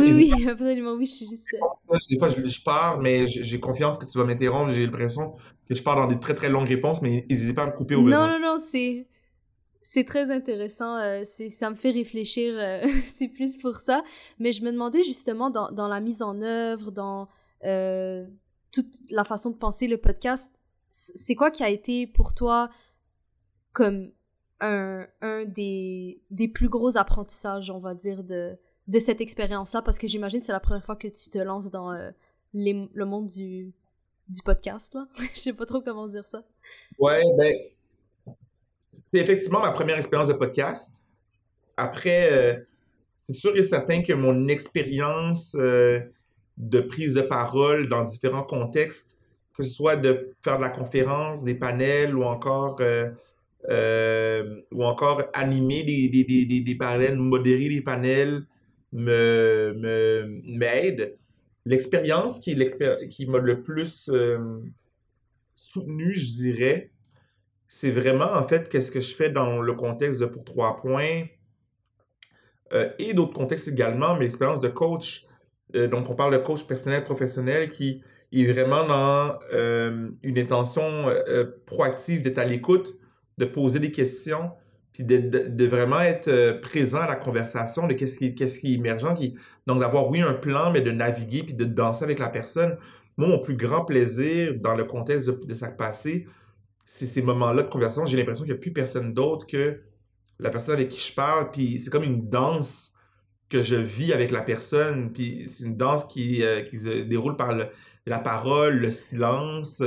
[0.00, 1.44] Oui, oui, absolument, oui, je suis juste...
[2.08, 4.70] Des fois, je, je pars, mais j'ai confiance que tu vas m'interrompre.
[4.70, 5.34] J'ai l'impression
[5.68, 7.94] que je pars dans des très, très longues réponses, mais n'hésitez pas à me couper
[7.94, 8.26] au besoin.
[8.26, 9.06] Non, non, non, c'est
[9.82, 14.02] c'est très intéressant, euh, ça me fait réfléchir, euh, c'est plus pour ça.
[14.38, 17.28] Mais je me demandais justement dans, dans la mise en œuvre, dans
[17.64, 18.26] euh,
[18.72, 20.50] toute la façon de penser le podcast,
[20.88, 22.68] c'est quoi qui a été pour toi
[23.72, 24.10] comme
[24.60, 28.58] un, un des, des plus gros apprentissages, on va dire, de,
[28.90, 29.82] de cette expérience-là?
[29.82, 32.10] Parce que j'imagine que c'est la première fois que tu te lances dans euh,
[32.52, 33.72] le monde du,
[34.28, 35.06] du podcast, là.
[35.34, 36.42] Je sais pas trop comment dire ça.
[36.98, 37.54] Ouais, ben,
[39.06, 40.92] c'est effectivement ma première expérience de podcast.
[41.76, 42.58] Après, euh,
[43.14, 46.00] c'est sûr et certain que mon expérience euh,
[46.56, 49.16] de prise de parole dans différents contextes,
[49.56, 52.80] que ce soit de faire de la conférence, des panels ou encore,
[53.70, 58.46] ou encore animer des, des, des, des, panels, modérer des panels,
[58.92, 61.16] me, me, m'aide.
[61.66, 62.56] L'expérience qui,
[63.10, 64.10] qui m'a le plus
[65.54, 66.90] soutenu, je dirais,
[67.68, 71.24] c'est vraiment en fait qu'est-ce que je fais dans le contexte de Pour Trois Points
[72.72, 75.26] euh, et d'autres contextes également, mais l'expérience de coach.
[75.76, 81.06] Euh, donc, on parle de coach personnel professionnel qui est vraiment dans euh, une intention
[81.66, 82.96] proactive d'être à l'écoute,
[83.38, 84.50] de poser des questions,
[85.04, 89.14] de, vraiment être présent à la conversation de qu'est-ce qui, qu'est-ce qui est émergent.
[89.14, 89.34] Qui,
[89.66, 92.76] donc, d'avoir, oui, un plan, mais de naviguer puis de danser avec la personne.
[93.16, 96.26] Moi, mon plus grand plaisir dans le contexte de, de Sac Passé,
[96.84, 99.80] c'est ces moments-là de conversation, j'ai l'impression qu'il n'y a plus personne d'autre que
[100.40, 101.50] la personne avec qui je parle.
[101.50, 102.92] Puis c'est comme une danse
[103.48, 105.12] que je vis avec la personne.
[105.12, 107.54] Puis c'est une danse qui, euh, se déroule par
[108.06, 109.82] la parole, le silence,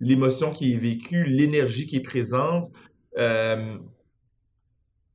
[0.00, 2.70] l'émotion qui est vécue, l'énergie qui est présente.
[3.18, 3.78] Euh,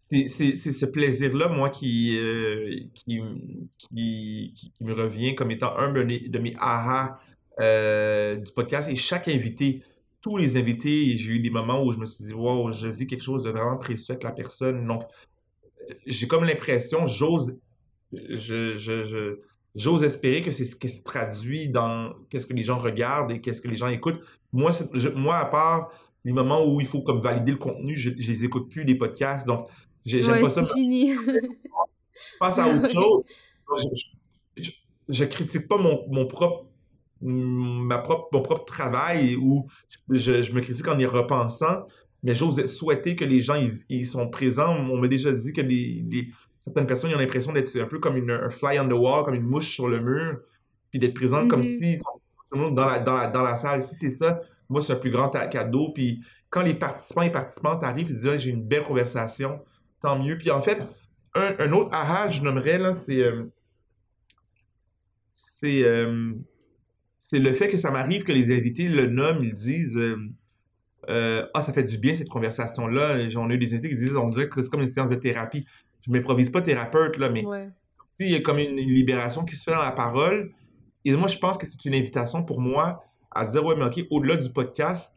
[0.09, 3.21] c'est ce plaisir-là, moi, qui, euh, qui,
[3.77, 7.19] qui, me revient comme étant un de mes aha
[7.59, 8.89] du podcast.
[8.89, 9.83] Et chaque invité,
[10.21, 13.07] tous les invités, j'ai eu des moments où je me suis dit, wow, je vis
[13.07, 14.85] quelque chose de vraiment précieux avec la personne.
[14.87, 15.03] Donc,
[16.05, 17.59] j'ai comme l'impression, j'ose,
[18.11, 19.37] je,
[19.75, 23.41] j'ose espérer que c'est ce qui se traduit dans qu'est-ce que les gens regardent et
[23.41, 24.19] qu'est-ce que les gens écoutent.
[24.51, 24.71] Moi,
[25.15, 25.91] moi, à part
[26.25, 28.95] les moments où il faut comme valider le contenu, je, je les écoute plus, les
[28.95, 29.47] podcasts.
[29.47, 29.69] Donc,
[30.07, 30.65] j'aime pas ça.
[30.65, 31.13] Fini.
[31.13, 33.23] je passe à autre chose.
[34.57, 34.71] Je,
[35.09, 36.67] je, critique pas mon, mon propre
[37.21, 39.67] ma propre, mon propre travail où
[40.09, 41.87] je, je, me critique en y repensant,
[42.23, 43.55] mais j'ose souhaiter que les gens
[43.89, 44.75] ils, sont présents.
[44.89, 46.29] On m'a déjà dit que les, les
[46.63, 49.35] certaines personnes ont l'impression d'être un peu comme une, un fly on the wall, comme
[49.35, 50.39] une mouche sur le mur,
[50.91, 51.79] puis d'être présents comme mm-hmm.
[51.79, 53.83] s'ils sont dans la, dans, la, dans la salle.
[53.83, 54.39] Si c'est ça,
[54.69, 55.91] moi, c'est un plus grand cadeau.
[55.93, 59.59] Puis quand les participants et participantes arrivent et disent j'ai une belle conversation,
[60.01, 60.37] tant mieux.
[60.37, 60.81] Puis en fait,
[61.33, 63.21] un, un autre aha, je nommerais, là, c'est.
[63.21, 63.45] Euh,
[65.33, 65.83] c'est.
[65.83, 66.33] Euh,
[67.19, 71.61] c'est le fait que ça m'arrive que les invités le nomment, ils disent euh, Ah,
[71.61, 73.27] ça fait du bien cette conversation-là.
[73.27, 75.15] J'en ai eu des invités qui disent On dirait que c'est comme une séance de
[75.15, 75.65] thérapie.
[76.05, 77.43] Je m'improvise pas thérapeute, là, mais
[78.11, 80.51] s'il y a comme une, libération qui se fait dans la parole,
[81.03, 84.05] et moi, je pense que c'est une invitation pour moi à dire Ouais, mais OK,
[84.09, 85.13] au-delà du podcast,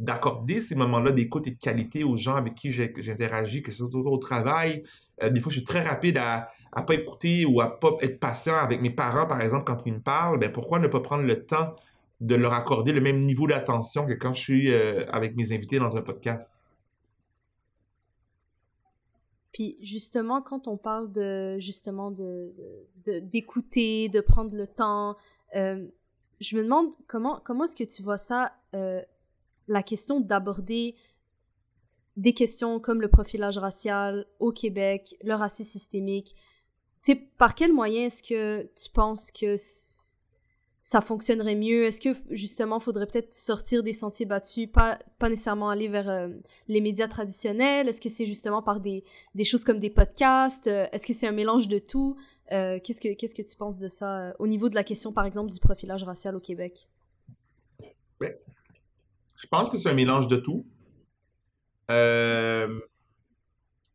[0.00, 4.00] d'accorder ces moments-là d'écoute et de qualité aux gens avec qui j'interagis, que ce soit
[4.00, 4.82] au travail.
[5.22, 8.18] Euh, des fois, je suis très rapide à ne pas écouter ou à pas être
[8.18, 10.38] patient avec mes parents, par exemple, quand ils me parlent.
[10.38, 11.76] Ben, pourquoi ne pas prendre le temps
[12.20, 15.78] de leur accorder le même niveau d'attention que quand je suis euh, avec mes invités
[15.78, 16.58] dans un podcast?
[19.52, 22.10] Puis justement, quand on parle de justement
[23.04, 25.16] d'écouter, de, prendre le temps,
[25.56, 25.86] euh,
[26.40, 28.52] je me demande comment comment est-ce que tu vois ça
[29.70, 30.96] la question d'aborder
[32.16, 36.34] des questions comme le profilage racial au Québec, le racisme systémique.
[37.02, 39.56] Tu par quel moyen est-ce que tu penses que
[40.82, 41.84] ça fonctionnerait mieux?
[41.84, 46.28] Est-ce que justement, il faudrait peut-être sortir des sentiers battus, pas, nécessairement aller vers euh,
[46.66, 47.88] les médias traditionnels?
[47.88, 49.04] Est-ce que c'est justement par des,
[49.44, 50.66] choses comme des podcasts?
[50.66, 52.16] Euh, est-ce que c'est un mélange de tout?
[52.50, 55.26] Euh, qu'est-ce, que, qu'est-ce que tu penses de ça au niveau de la question, par
[55.26, 56.88] exemple, du profilage racial au Québec?
[58.18, 58.34] Ben,
[59.40, 60.66] je pense que c'est un mélange de tout.
[61.90, 62.78] Euh,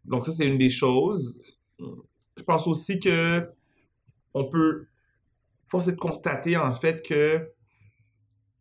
[0.04, 1.40] donc ça, c'est une des choses.
[1.80, 3.48] Je pense aussi que
[4.34, 4.88] on peut
[5.68, 7.52] forcer de constater en fait que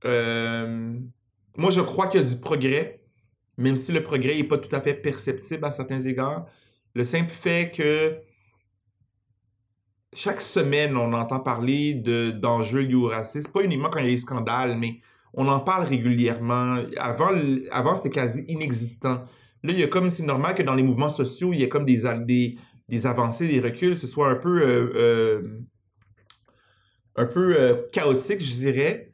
[0.04, 0.98] euh,
[1.56, 3.00] moi, je crois qu'il y a du progrès,
[3.56, 6.46] même si le progrès n'est pas tout à fait perceptible à certains égards.
[6.94, 8.18] Le simple fait que
[10.12, 14.10] chaque semaine, on entend parler d'enjeux liés au racisme, pas uniquement quand il y a
[14.10, 15.00] des scandales, mais
[15.36, 16.78] on en parle régulièrement.
[16.96, 17.30] Avant,
[17.70, 19.24] avant c'était quasi inexistant.
[19.64, 21.86] Là, il a comme, c'est normal que dans les mouvements sociaux, il y ait comme
[21.86, 25.42] des, des, des avancées, des reculs, ce soit un peu, euh, euh,
[27.16, 29.10] un peu euh, chaotique, je dirais.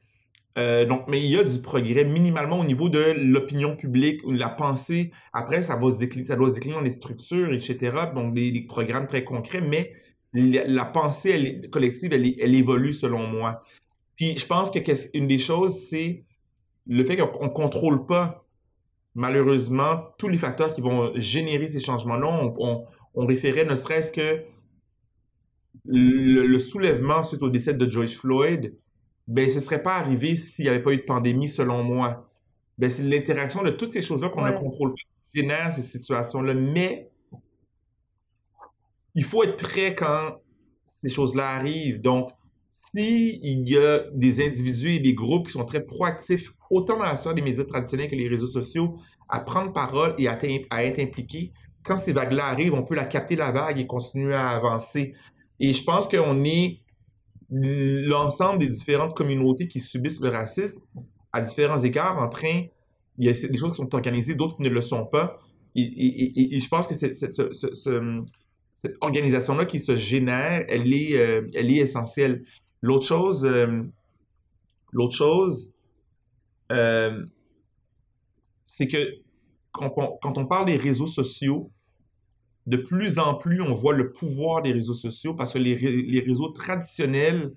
[0.89, 4.39] donc, mais il y a du progrès minimalement au niveau de l'opinion publique, ou de
[4.39, 5.13] la pensée.
[5.33, 7.93] Après, ça, va se décliner, ça doit se décliner dans les structures, etc.
[8.15, 9.93] Donc, des, programmes très concrets, mais
[10.33, 13.63] la, pensée collective, elle, évolue selon moi.
[14.21, 14.79] Puis je pense que
[15.17, 16.27] une des choses, c'est
[16.87, 18.45] le fait qu'on ne contrôle pas
[19.15, 24.13] malheureusement, tous les facteurs qui vont générer ces changements-là, on, on, on référait ne serait-ce
[24.13, 24.45] que
[25.87, 28.77] le, le, soulèvement suite au décès de George Floyd,
[29.27, 32.31] ben, ce serait pas arrivé s'il n'y avait pas eu de pandémie, selon moi.
[32.77, 35.03] Ben, c'est l'interaction de toutes ces choses-là qu'on ne contrôle pas
[35.33, 36.55] qui génère ces situations-là.
[36.55, 37.11] Mais
[39.15, 40.37] il faut être prêt quand
[40.87, 42.01] ces choses-là arrivent.
[42.03, 42.31] Donc,
[42.93, 47.17] s'il y a des individus et des groupes qui sont très proactifs, autant dans la
[47.17, 48.97] sphère des médias traditionnels que les réseaux sociaux,
[49.29, 53.37] à prendre parole et à, être impliqués, quand ces vagues-là arrivent, on peut la capter
[53.37, 55.15] la vague et continuer à avancer.
[55.61, 56.81] Et je pense qu'on est
[57.51, 60.83] l'ensemble des différentes communautés qui subissent le racisme
[61.33, 62.65] à différents égards en train,
[63.19, 65.39] il y a des choses qui sont organisées, d'autres qui ne le sont pas.
[65.77, 67.11] Et, je pense que cette,
[69.01, 72.45] organisation-là qui se génère, elle est, euh, elle est essentielle.
[72.83, 73.83] L'autre chose, euh,
[74.93, 75.73] l'autre chose,
[76.73, 77.25] euh,
[78.65, 79.17] c'est que
[79.73, 81.71] quand on, parle des réseaux sociaux,
[82.67, 85.75] de plus en plus, on voit le pouvoir des réseaux sociaux parce que les,
[86.21, 87.55] réseaux traditionnels,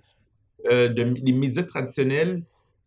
[0.72, 2.44] euh, les médias traditionnels,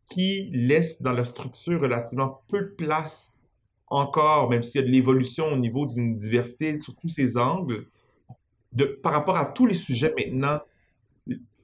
[0.07, 3.41] qui laissent dans leur structure relativement peu de place
[3.89, 7.87] encore, même s'il y a de l'évolution au niveau d'une diversité sur tous ces angles,
[9.03, 10.61] par rapport à tous les sujets maintenant,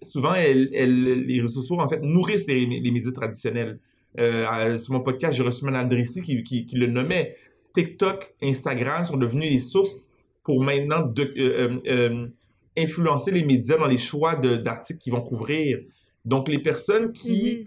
[0.09, 3.79] souvent, elle, les réseaux sociaux, en fait, nourrissent les, les médias traditionnels.
[4.19, 7.35] Euh, sur mon podcast, j'ai reçu Manal Drissi qui, qui, qui, le nommait.
[7.75, 10.13] TikTok, Instagram sont devenus les sources
[10.43, 12.29] pour maintenant de, euh, euh, euh,
[12.77, 15.79] influencer les médias dans les choix d'articles qu'ils vont couvrir.
[16.25, 17.67] Donc, les personnes qui,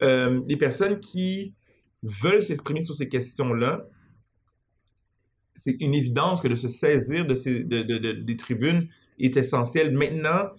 [0.00, 0.44] mm-hmm.
[0.48, 1.54] les personnes qui
[2.02, 3.86] veulent s'exprimer sur ces questions-là,
[5.54, 9.92] c'est une évidence que de se saisir de ces, de, de, des tribunes est essentiel.
[9.92, 10.50] Maintenant,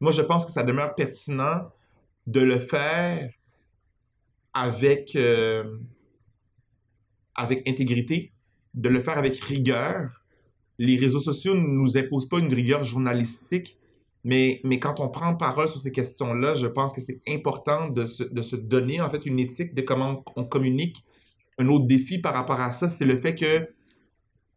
[0.00, 1.70] moi, je pense que ça demeure pertinent
[2.26, 3.30] de le faire
[4.54, 5.16] avec,
[7.34, 8.32] avec intégrité,
[8.74, 10.20] de le faire avec rigueur,
[10.80, 13.78] les réseaux sociaux ne nous imposent pas une rigueur journalistique,
[14.24, 18.06] mais, mais quand on prend parole sur ces questions-là, je pense que c'est important de
[18.06, 21.04] se, de se, donner en fait une éthique de comment on, communique.
[21.58, 23.68] Un autre défi par rapport à ça, c'est le fait que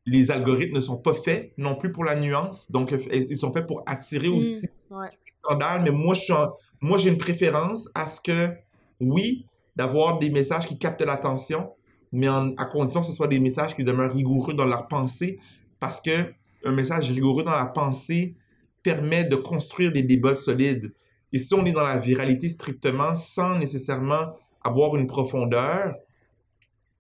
[0.06, 3.68] les algorithmes ne sont pas faits non plus pour la nuance, donc ils sont faits
[3.68, 5.10] pour attirer mmh, aussi ouais.
[5.84, 6.16] Mais moi,
[6.82, 8.50] moi, j'ai une préférence à ce que,
[9.00, 11.72] oui, d'avoir des messages qui captent l'attention,
[12.12, 15.40] mais à condition que ce soit des messages qui demeurent rigoureux dans leur pensée,
[15.80, 16.34] parce que
[16.66, 18.36] un message rigoureux dans la pensée
[18.84, 20.94] permet de construire des débats solides.
[21.32, 25.96] Et si on est dans la viralité strictement, sans nécessairement avoir une profondeur,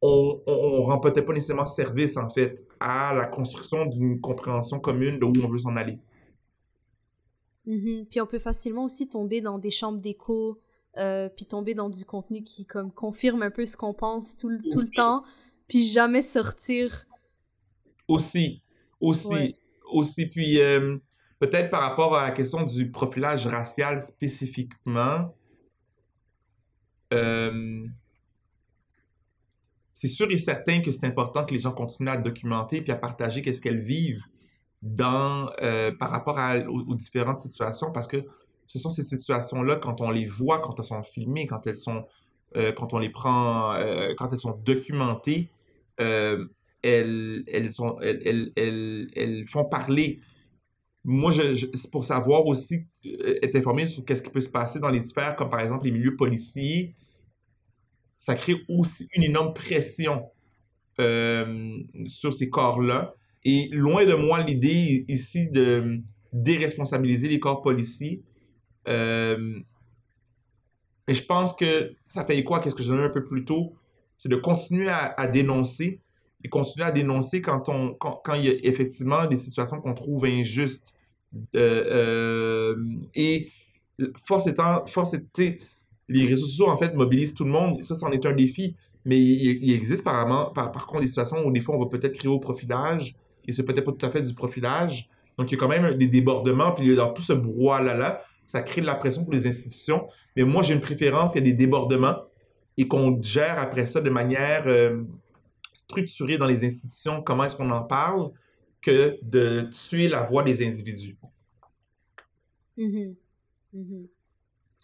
[0.01, 5.19] on ne rend peut-être pas nécessairement service, en fait, à la construction d'une compréhension commune
[5.19, 5.97] de où on veut s'en aller.
[7.67, 8.05] Mm-hmm.
[8.09, 10.59] Puis on peut facilement aussi tomber dans des chambres d'écho,
[10.97, 14.49] euh, puis tomber dans du contenu qui comme confirme un peu ce qu'on pense tout,
[14.71, 15.23] tout le temps,
[15.67, 17.05] puis jamais sortir.
[18.07, 18.61] Aussi,
[18.99, 19.55] aussi,
[19.91, 20.27] aussi.
[20.27, 20.97] Puis euh,
[21.39, 25.33] peut-être par rapport à la question du profilage racial spécifiquement,
[27.13, 27.87] euh,
[29.91, 32.97] c'est sûr et certain que c'est important que les gens continuent à documenter puis à
[32.97, 34.25] partager qu'est-ce qu'elles vivent
[34.99, 38.17] euh, par rapport aux, différentes situations parce que
[38.67, 42.05] ce sont ces situations-là, quand on les voit, quand elles sont filmées, quand elles sont,
[42.75, 43.73] quand on les prend,
[44.17, 45.49] quand être sont documentées,
[46.83, 50.19] elles, elles, sont, elles, elles, elles, font parler.
[51.03, 54.79] Moi, je, c'est pour savoir aussi, euh, être informé sur qu'est-ce qui peut se passer
[54.79, 56.93] dans les sphères, comme par exemple les milieux policiers,
[58.17, 60.29] ça crée aussi une énorme pression
[60.99, 61.71] euh,
[62.05, 63.15] sur ces corps-là.
[63.45, 65.99] Et loin de moi l'idée ici de
[66.31, 68.23] déresponsabiliser les corps policiers.
[68.87, 69.59] Euh,
[71.07, 73.75] et je pense que ça fait quoi qu'est-ce que je disais un peu plus tôt,
[74.17, 76.01] c'est de continuer à, à dénoncer,
[76.43, 79.93] et continuer à dénoncer quand, on, quand, quand il y a effectivement des situations qu'on
[79.93, 80.93] trouve injustes.
[81.55, 82.75] Euh, euh,
[83.15, 83.49] et
[84.23, 85.59] force étant, force était,
[86.07, 87.81] les réseaux sociaux en fait mobilisent tout le monde.
[87.81, 88.75] Ça, c'en est un défi.
[89.05, 92.17] Mais il, existe par, par, par, contre des situations où des fois on va peut-être
[92.17, 95.09] créer au profilage et c'est peut-être pas tout à fait du profilage.
[95.37, 96.71] Donc il y a quand même des débordements.
[96.71, 100.07] Puis dans tout ce brouhaha-là, ça crée de la pression pour les institutions.
[100.35, 102.17] Mais moi, j'ai une préférence qu'il y ait des débordements
[102.77, 105.03] et qu'on gère après ça de manière euh,
[105.73, 108.31] structuré dans les institutions, comment est-ce qu'on en parle,
[108.81, 111.17] que de tuer la voix des individus.
[112.77, 113.15] Mm-hmm.
[113.75, 114.07] Mm-hmm.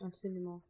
[0.05, 0.61] Absolument.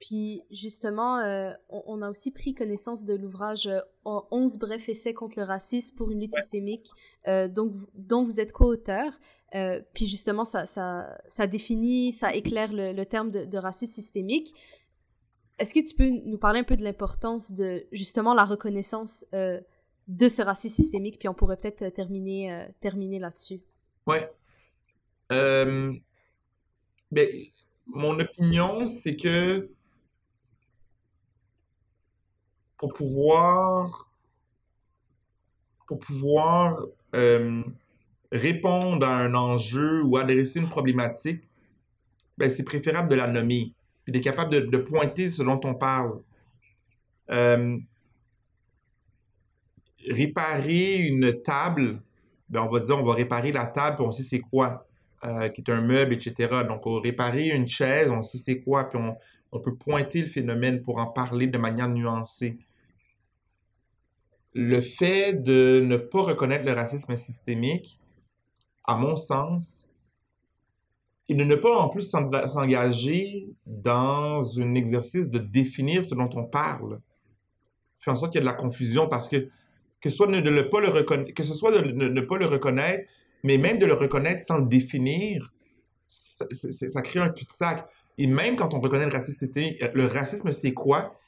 [0.00, 3.68] Puis justement, euh, on, a aussi pris connaissance de l'ouvrage
[4.04, 6.90] 11 euh, brefs essais contre le racisme pour une lutte systémique,
[7.28, 9.12] euh, donc, dont vous êtes co-auteur.
[9.92, 14.54] puis justement, ça, ça, ça, définit, ça éclaire le, le terme de, de, racisme systémique.
[15.58, 20.28] est-ce que tu peux nous parler un peu de l'importance de justement la reconnaissance de
[20.28, 23.60] ce racisme systémique, puis on pourrait peut-être terminer, terminer là-dessus.
[24.06, 24.28] Ouais.
[25.30, 25.92] Euh,
[27.10, 27.28] ben,
[27.86, 29.70] mon opinion, c'est que
[32.80, 34.10] pour pouvoir,
[35.86, 36.82] pour pouvoir
[37.14, 37.62] euh,
[38.32, 41.42] répondre à un enjeu ou adresser une problématique,
[42.38, 46.22] ben, c'est préférable de la nommer, puis d'être capable de, pointer ce dont on parle.
[47.30, 47.76] Euh,
[50.08, 52.00] réparer une table,
[52.48, 54.86] ben, on va dire on va réparer la table, puis on sait c'est quoi,
[55.24, 56.64] euh, qui est un meuble, etc.
[56.66, 59.18] Donc, on réparer une chaise, on sait c'est quoi, puis on,
[59.52, 62.58] on peut pointer le phénomène pour en parler de manière nuancée.
[64.54, 67.98] Le fait de ne pas reconnaître le racisme systémique,
[68.84, 69.88] à mon sens,
[71.28, 76.28] et de ne pas en plus s'en- s'engager dans un exercice de définir ce dont
[76.34, 77.00] on parle,
[77.98, 79.48] fait en sorte qu'il y a de la confusion parce que
[80.00, 82.46] que ce soit de ne pas le reconnaître, que ce soit de ne, pas le
[82.46, 83.04] reconnaître,
[83.44, 85.52] mais même de le reconnaître sans le définir,
[86.08, 87.86] ça, ça crée un cul-de-sac.
[88.16, 91.19] Et même quand on reconnaît le racisme systémique, euh, le racisme c'est quoi?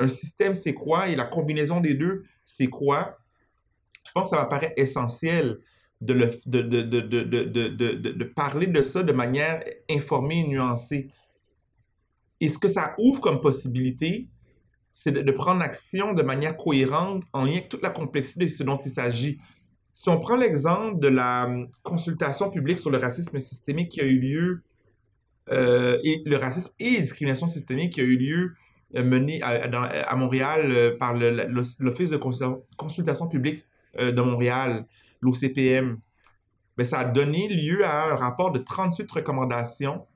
[0.00, 1.08] Un système c'est quoi?
[1.08, 3.18] Et la combinaison des deux c'est quoi?
[4.06, 5.58] Je pense que ça m'apparaît essentiel
[6.00, 9.12] de, le, de, de, de, de, de, de, de- de- de parler de ça de
[9.12, 11.08] manière informée et nuancée.
[12.40, 14.28] Et ce que ça ouvre comme possibilité,
[14.92, 18.62] c'est de, prendre action de manière cohérente en lien avec toute la complexité de ce
[18.62, 19.38] dont il s'agit.
[19.92, 24.04] Si on prend l'exemple de la hum, consultation publique sur le racisme systémique qui a
[24.04, 24.62] eu lieu,
[25.50, 28.54] euh, et le racisme et les discriminations systémiques qui a eu lieu
[28.94, 33.64] menée à, dans- à Montréal euh, par l'Office de consulta- consultation publique
[34.00, 34.86] euh, de Montréal,
[35.20, 35.98] l'OCPM,
[36.76, 40.06] ben, ça a donné lieu à un rapport de 38 recommandations,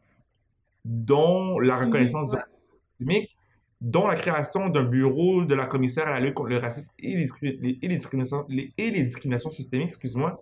[0.85, 3.37] dont la reconnaissance du racisme systémique,
[3.81, 7.17] dont la création d'un bureau de la commissaire à la lutte contre le racisme et
[7.17, 10.41] les, les- et les discriminations, les- et les discriminations systémiques, excuse-moi.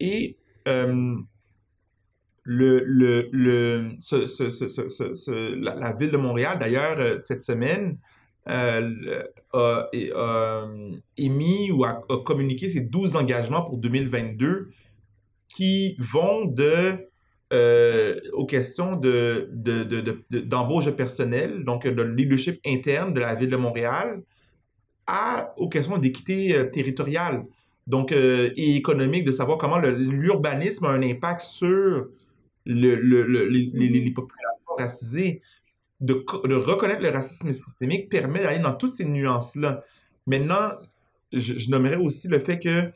[0.00, 0.36] Et
[0.68, 1.16] euh,
[2.46, 7.98] le, le, le, ce- ce- ce- la, la ville de Montréal, d'ailleurs, euh, cette semaine,
[8.48, 9.22] euh,
[9.52, 10.68] a, a
[11.16, 14.68] émis ou a, communiqué ses 12 engagements pour 2022
[15.48, 17.08] qui vont de
[17.52, 23.34] euh, aux questions de, de, de, de- d'embauche personnelle, donc de leadership interne de la
[23.34, 24.22] ville de Montréal,
[25.06, 27.44] à, aux questions d'équité euh, territoriale.
[27.86, 32.06] Donc, euh, et économique, de savoir comment l'urbanisme a un impact sur
[32.66, 35.40] le, le- le- les, les- les populations racisées.
[35.98, 36.12] De,
[36.44, 39.82] de reconnaître le racisme systémique permet d'aller dans toutes ces nuances-là.
[40.26, 40.72] Maintenant,
[41.32, 42.92] je, je nommerais aussi le fait que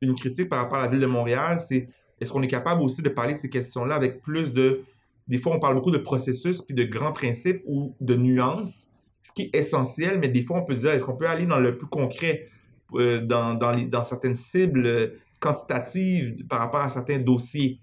[0.00, 1.88] une critique par rapport à la ville de Montréal, c'est
[2.20, 4.82] est-ce qu'on est capable aussi de parler de ces questions-là avec plus de...
[5.26, 8.86] Des fois, on parle beaucoup de processus puis de grands principes ou de nuances,
[9.22, 11.58] ce qui est essentiel, mais des fois, on peut dire, est-ce qu'on peut aller dans
[11.58, 12.46] le plus concret,
[12.94, 15.06] euh, dans, dans, les- dans certaines cibles euh,
[15.40, 17.80] quantitatives par rapport à certains dossiers?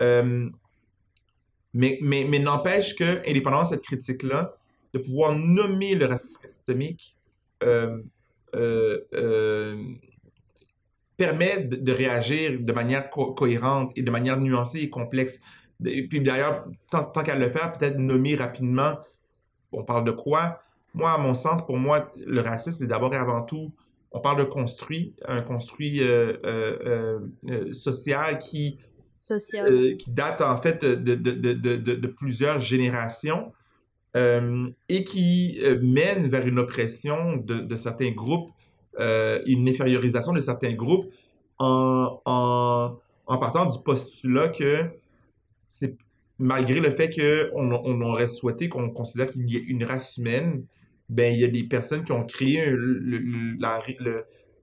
[0.00, 0.48] Euh,
[1.72, 4.56] mais mais, mais n'empêche que, indépendamment de cette critique-là,
[4.92, 7.16] de pouvoir nommer le racisme systémique
[7.62, 8.02] euh,
[8.56, 9.76] euh, euh,
[11.16, 15.38] permet de, réagir de manière co- cohérente et de manière nuancée et complexe.
[15.84, 18.98] Et puis d'ailleurs, tant, tant qu'à le faire, peut-être nommer rapidement,
[19.72, 20.60] on parle de quoi?
[20.94, 23.72] Moi, à mon sens, pour moi, le racisme, c'est d'abord et avant tout,
[24.10, 26.02] on parle de construit, un construit
[27.70, 28.78] social qui.
[29.54, 33.52] Euh, qui date en fait de, de, de, de, plusieurs générations
[34.16, 38.50] euh, et qui euh, mène vers une oppression de, certains groupes,
[38.98, 41.12] une infériorisation de certains groupes
[41.58, 44.86] en, en, partant du postulat que
[45.68, 45.96] c'est
[46.38, 50.64] malgré le fait qu'on on aurait souhaité qu'on considère qu'il y ait une race humaine,
[51.10, 52.74] ben il y a des personnes qui ont créé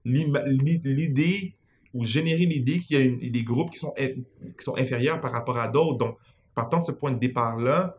[0.04, 1.54] l'idée
[1.94, 3.94] ou générer l'idée qu'il y a des groupes qui sont,
[4.58, 5.98] qui sont inférieurs par rapport à d'autres.
[5.98, 6.18] Donc,
[6.54, 7.96] partant de ce point de départ-là,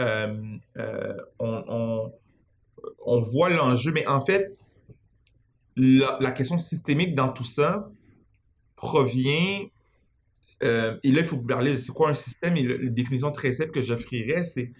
[0.00, 0.36] euh,
[0.78, 2.12] euh, on, on-
[3.06, 3.92] on voit l'enjeu.
[3.92, 4.56] Mais en fait,
[5.76, 7.90] la, la question systémique dans tout ça
[8.76, 9.66] provient.
[10.62, 12.56] euh, et là, il faut parler de c'est quoi un système.
[12.56, 14.72] Et le- la définition très simple que j'offrirais, c'est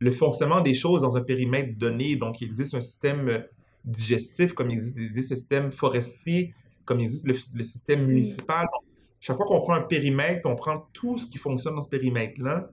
[0.00, 2.16] le fonctionnement des choses dans un périmètre donné.
[2.16, 3.44] Donc, il existe un système
[3.84, 6.54] digestif, comme il existe, il existe un système forestier,
[6.84, 8.66] comme il existe le, le système municipal.
[8.72, 8.84] Donc,
[9.22, 12.72] chaque fois qu'on prend un périmètre, on prend tout ce qui fonctionne dans ce périmètre-là,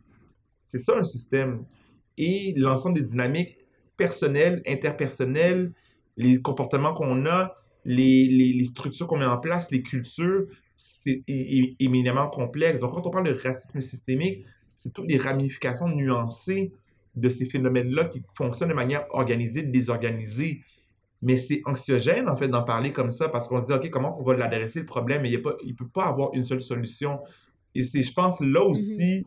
[0.63, 1.63] c'est ça un système.
[2.17, 3.55] Et l'ensemble des dynamiques
[3.95, 5.73] personnelles, interpersonnelles,
[6.17, 12.27] les comportements qu'on a, les, les- structures qu'on met en place, les cultures, c'est éminemment
[12.29, 12.79] complexe.
[12.79, 14.43] Donc, quand on parle de racisme systémique,
[14.73, 16.71] c'est toutes les ramifications nuancées
[17.15, 20.61] de ces phénomènes-là qui fonctionnent de manière organisée, désorganisée.
[21.21, 24.17] Mais c'est anxiogène, en fait, d'en parler comme ça parce qu'on se dit, OK, comment
[24.19, 25.21] on va l'adresser, le problème?
[25.23, 27.19] Mais il ne peut pas avoir une seule solution.
[27.75, 28.71] Et c'est, je pense, là Mhm.
[28.71, 29.25] aussi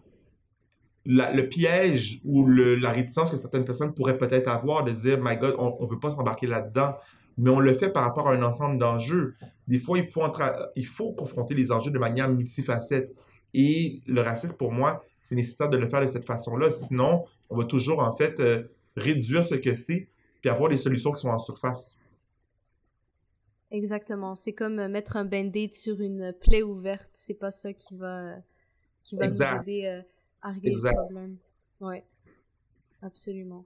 [1.05, 5.19] la- le piège ou le- la réticence que certaines personnes pourraient peut-être avoir de dire,
[5.21, 6.95] My God, on ne veut pas s'embarquer là-dedans.
[7.39, 9.35] Mais on le fait par rapport à un ensemble d'enjeux.
[9.67, 10.23] Des fois, il faut,
[10.77, 13.13] il faut confronter les enjeux de manière multifacette.
[13.55, 16.71] Et le racisme, pour moi, c'est nécessaire de le faire de cette façon-là.
[16.71, 18.65] Sinon, on va toujours, en fait, euh,
[18.97, 20.09] réduire ce que c'est
[20.43, 21.99] puis avoir des solutions qui sont en surface.
[23.71, 24.35] Exactement.
[24.35, 27.09] C'est comme euh, mettre un band-aid sur une plaie ouverte.
[27.15, 28.35] C'est pas ça qui va,
[29.03, 30.03] qui va nous aider euh,
[30.43, 30.91] à régler Exact.
[30.91, 31.37] le problème.
[31.81, 32.05] Ouais,
[33.01, 33.65] absolument.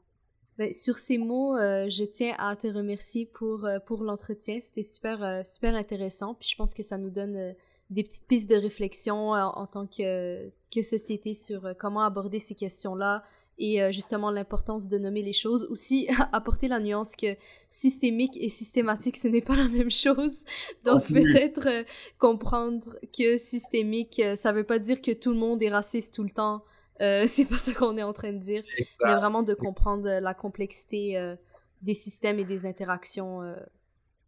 [0.59, 4.59] Ben, sur ces mots, euh, je tiens à te remercier pour, euh, pour l'entretien.
[4.61, 6.35] C'était super, super intéressant.
[6.35, 7.55] Puis je pense que ça nous donne
[7.91, 12.55] des petites pistes de réflexion euh, en tant que, que société sur comment aborder ces
[12.55, 13.23] questions-là
[13.59, 15.67] et euh, justement l'importance de nommer les choses.
[15.71, 17.37] Aussi, apporter la nuance que
[17.71, 20.45] systémique et systématique, ce n'est pas la même chose.
[20.85, 21.85] Donc peut-être euh,
[22.19, 26.25] comprendre que systémique, euh, ça veut pas dire que tout le monde est raciste tout
[26.25, 26.63] le temps.
[27.01, 28.65] Euh, c'est pas ça qu'on est en train de dire
[29.05, 31.37] mais vraiment de comprendre la complexité euh,
[31.83, 33.57] des systèmes et des interactions euh,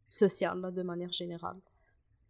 [0.09, 1.57] sociales là, de manière générale.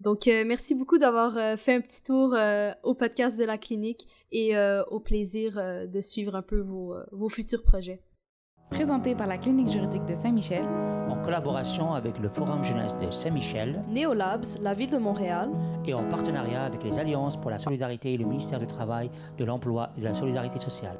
[0.00, 3.58] Donc, euh, merci beaucoup d'avoir euh, fait un petit tour euh, au podcast de la
[3.58, 8.00] clinique et euh, au plaisir euh, de suivre un peu vos, euh, vos futurs projets.
[8.70, 10.64] Présenté par la clinique juridique de Saint-Michel,
[11.08, 15.50] en collaboration avec le Forum Jeunesse de Saint-Michel Neolabs, la ville de Montréal,
[15.86, 19.44] et en partenariat avec les Alliances pour la solidarité et le ministère du Travail, de
[19.44, 20.98] l'Emploi et de la Solidarité sociale.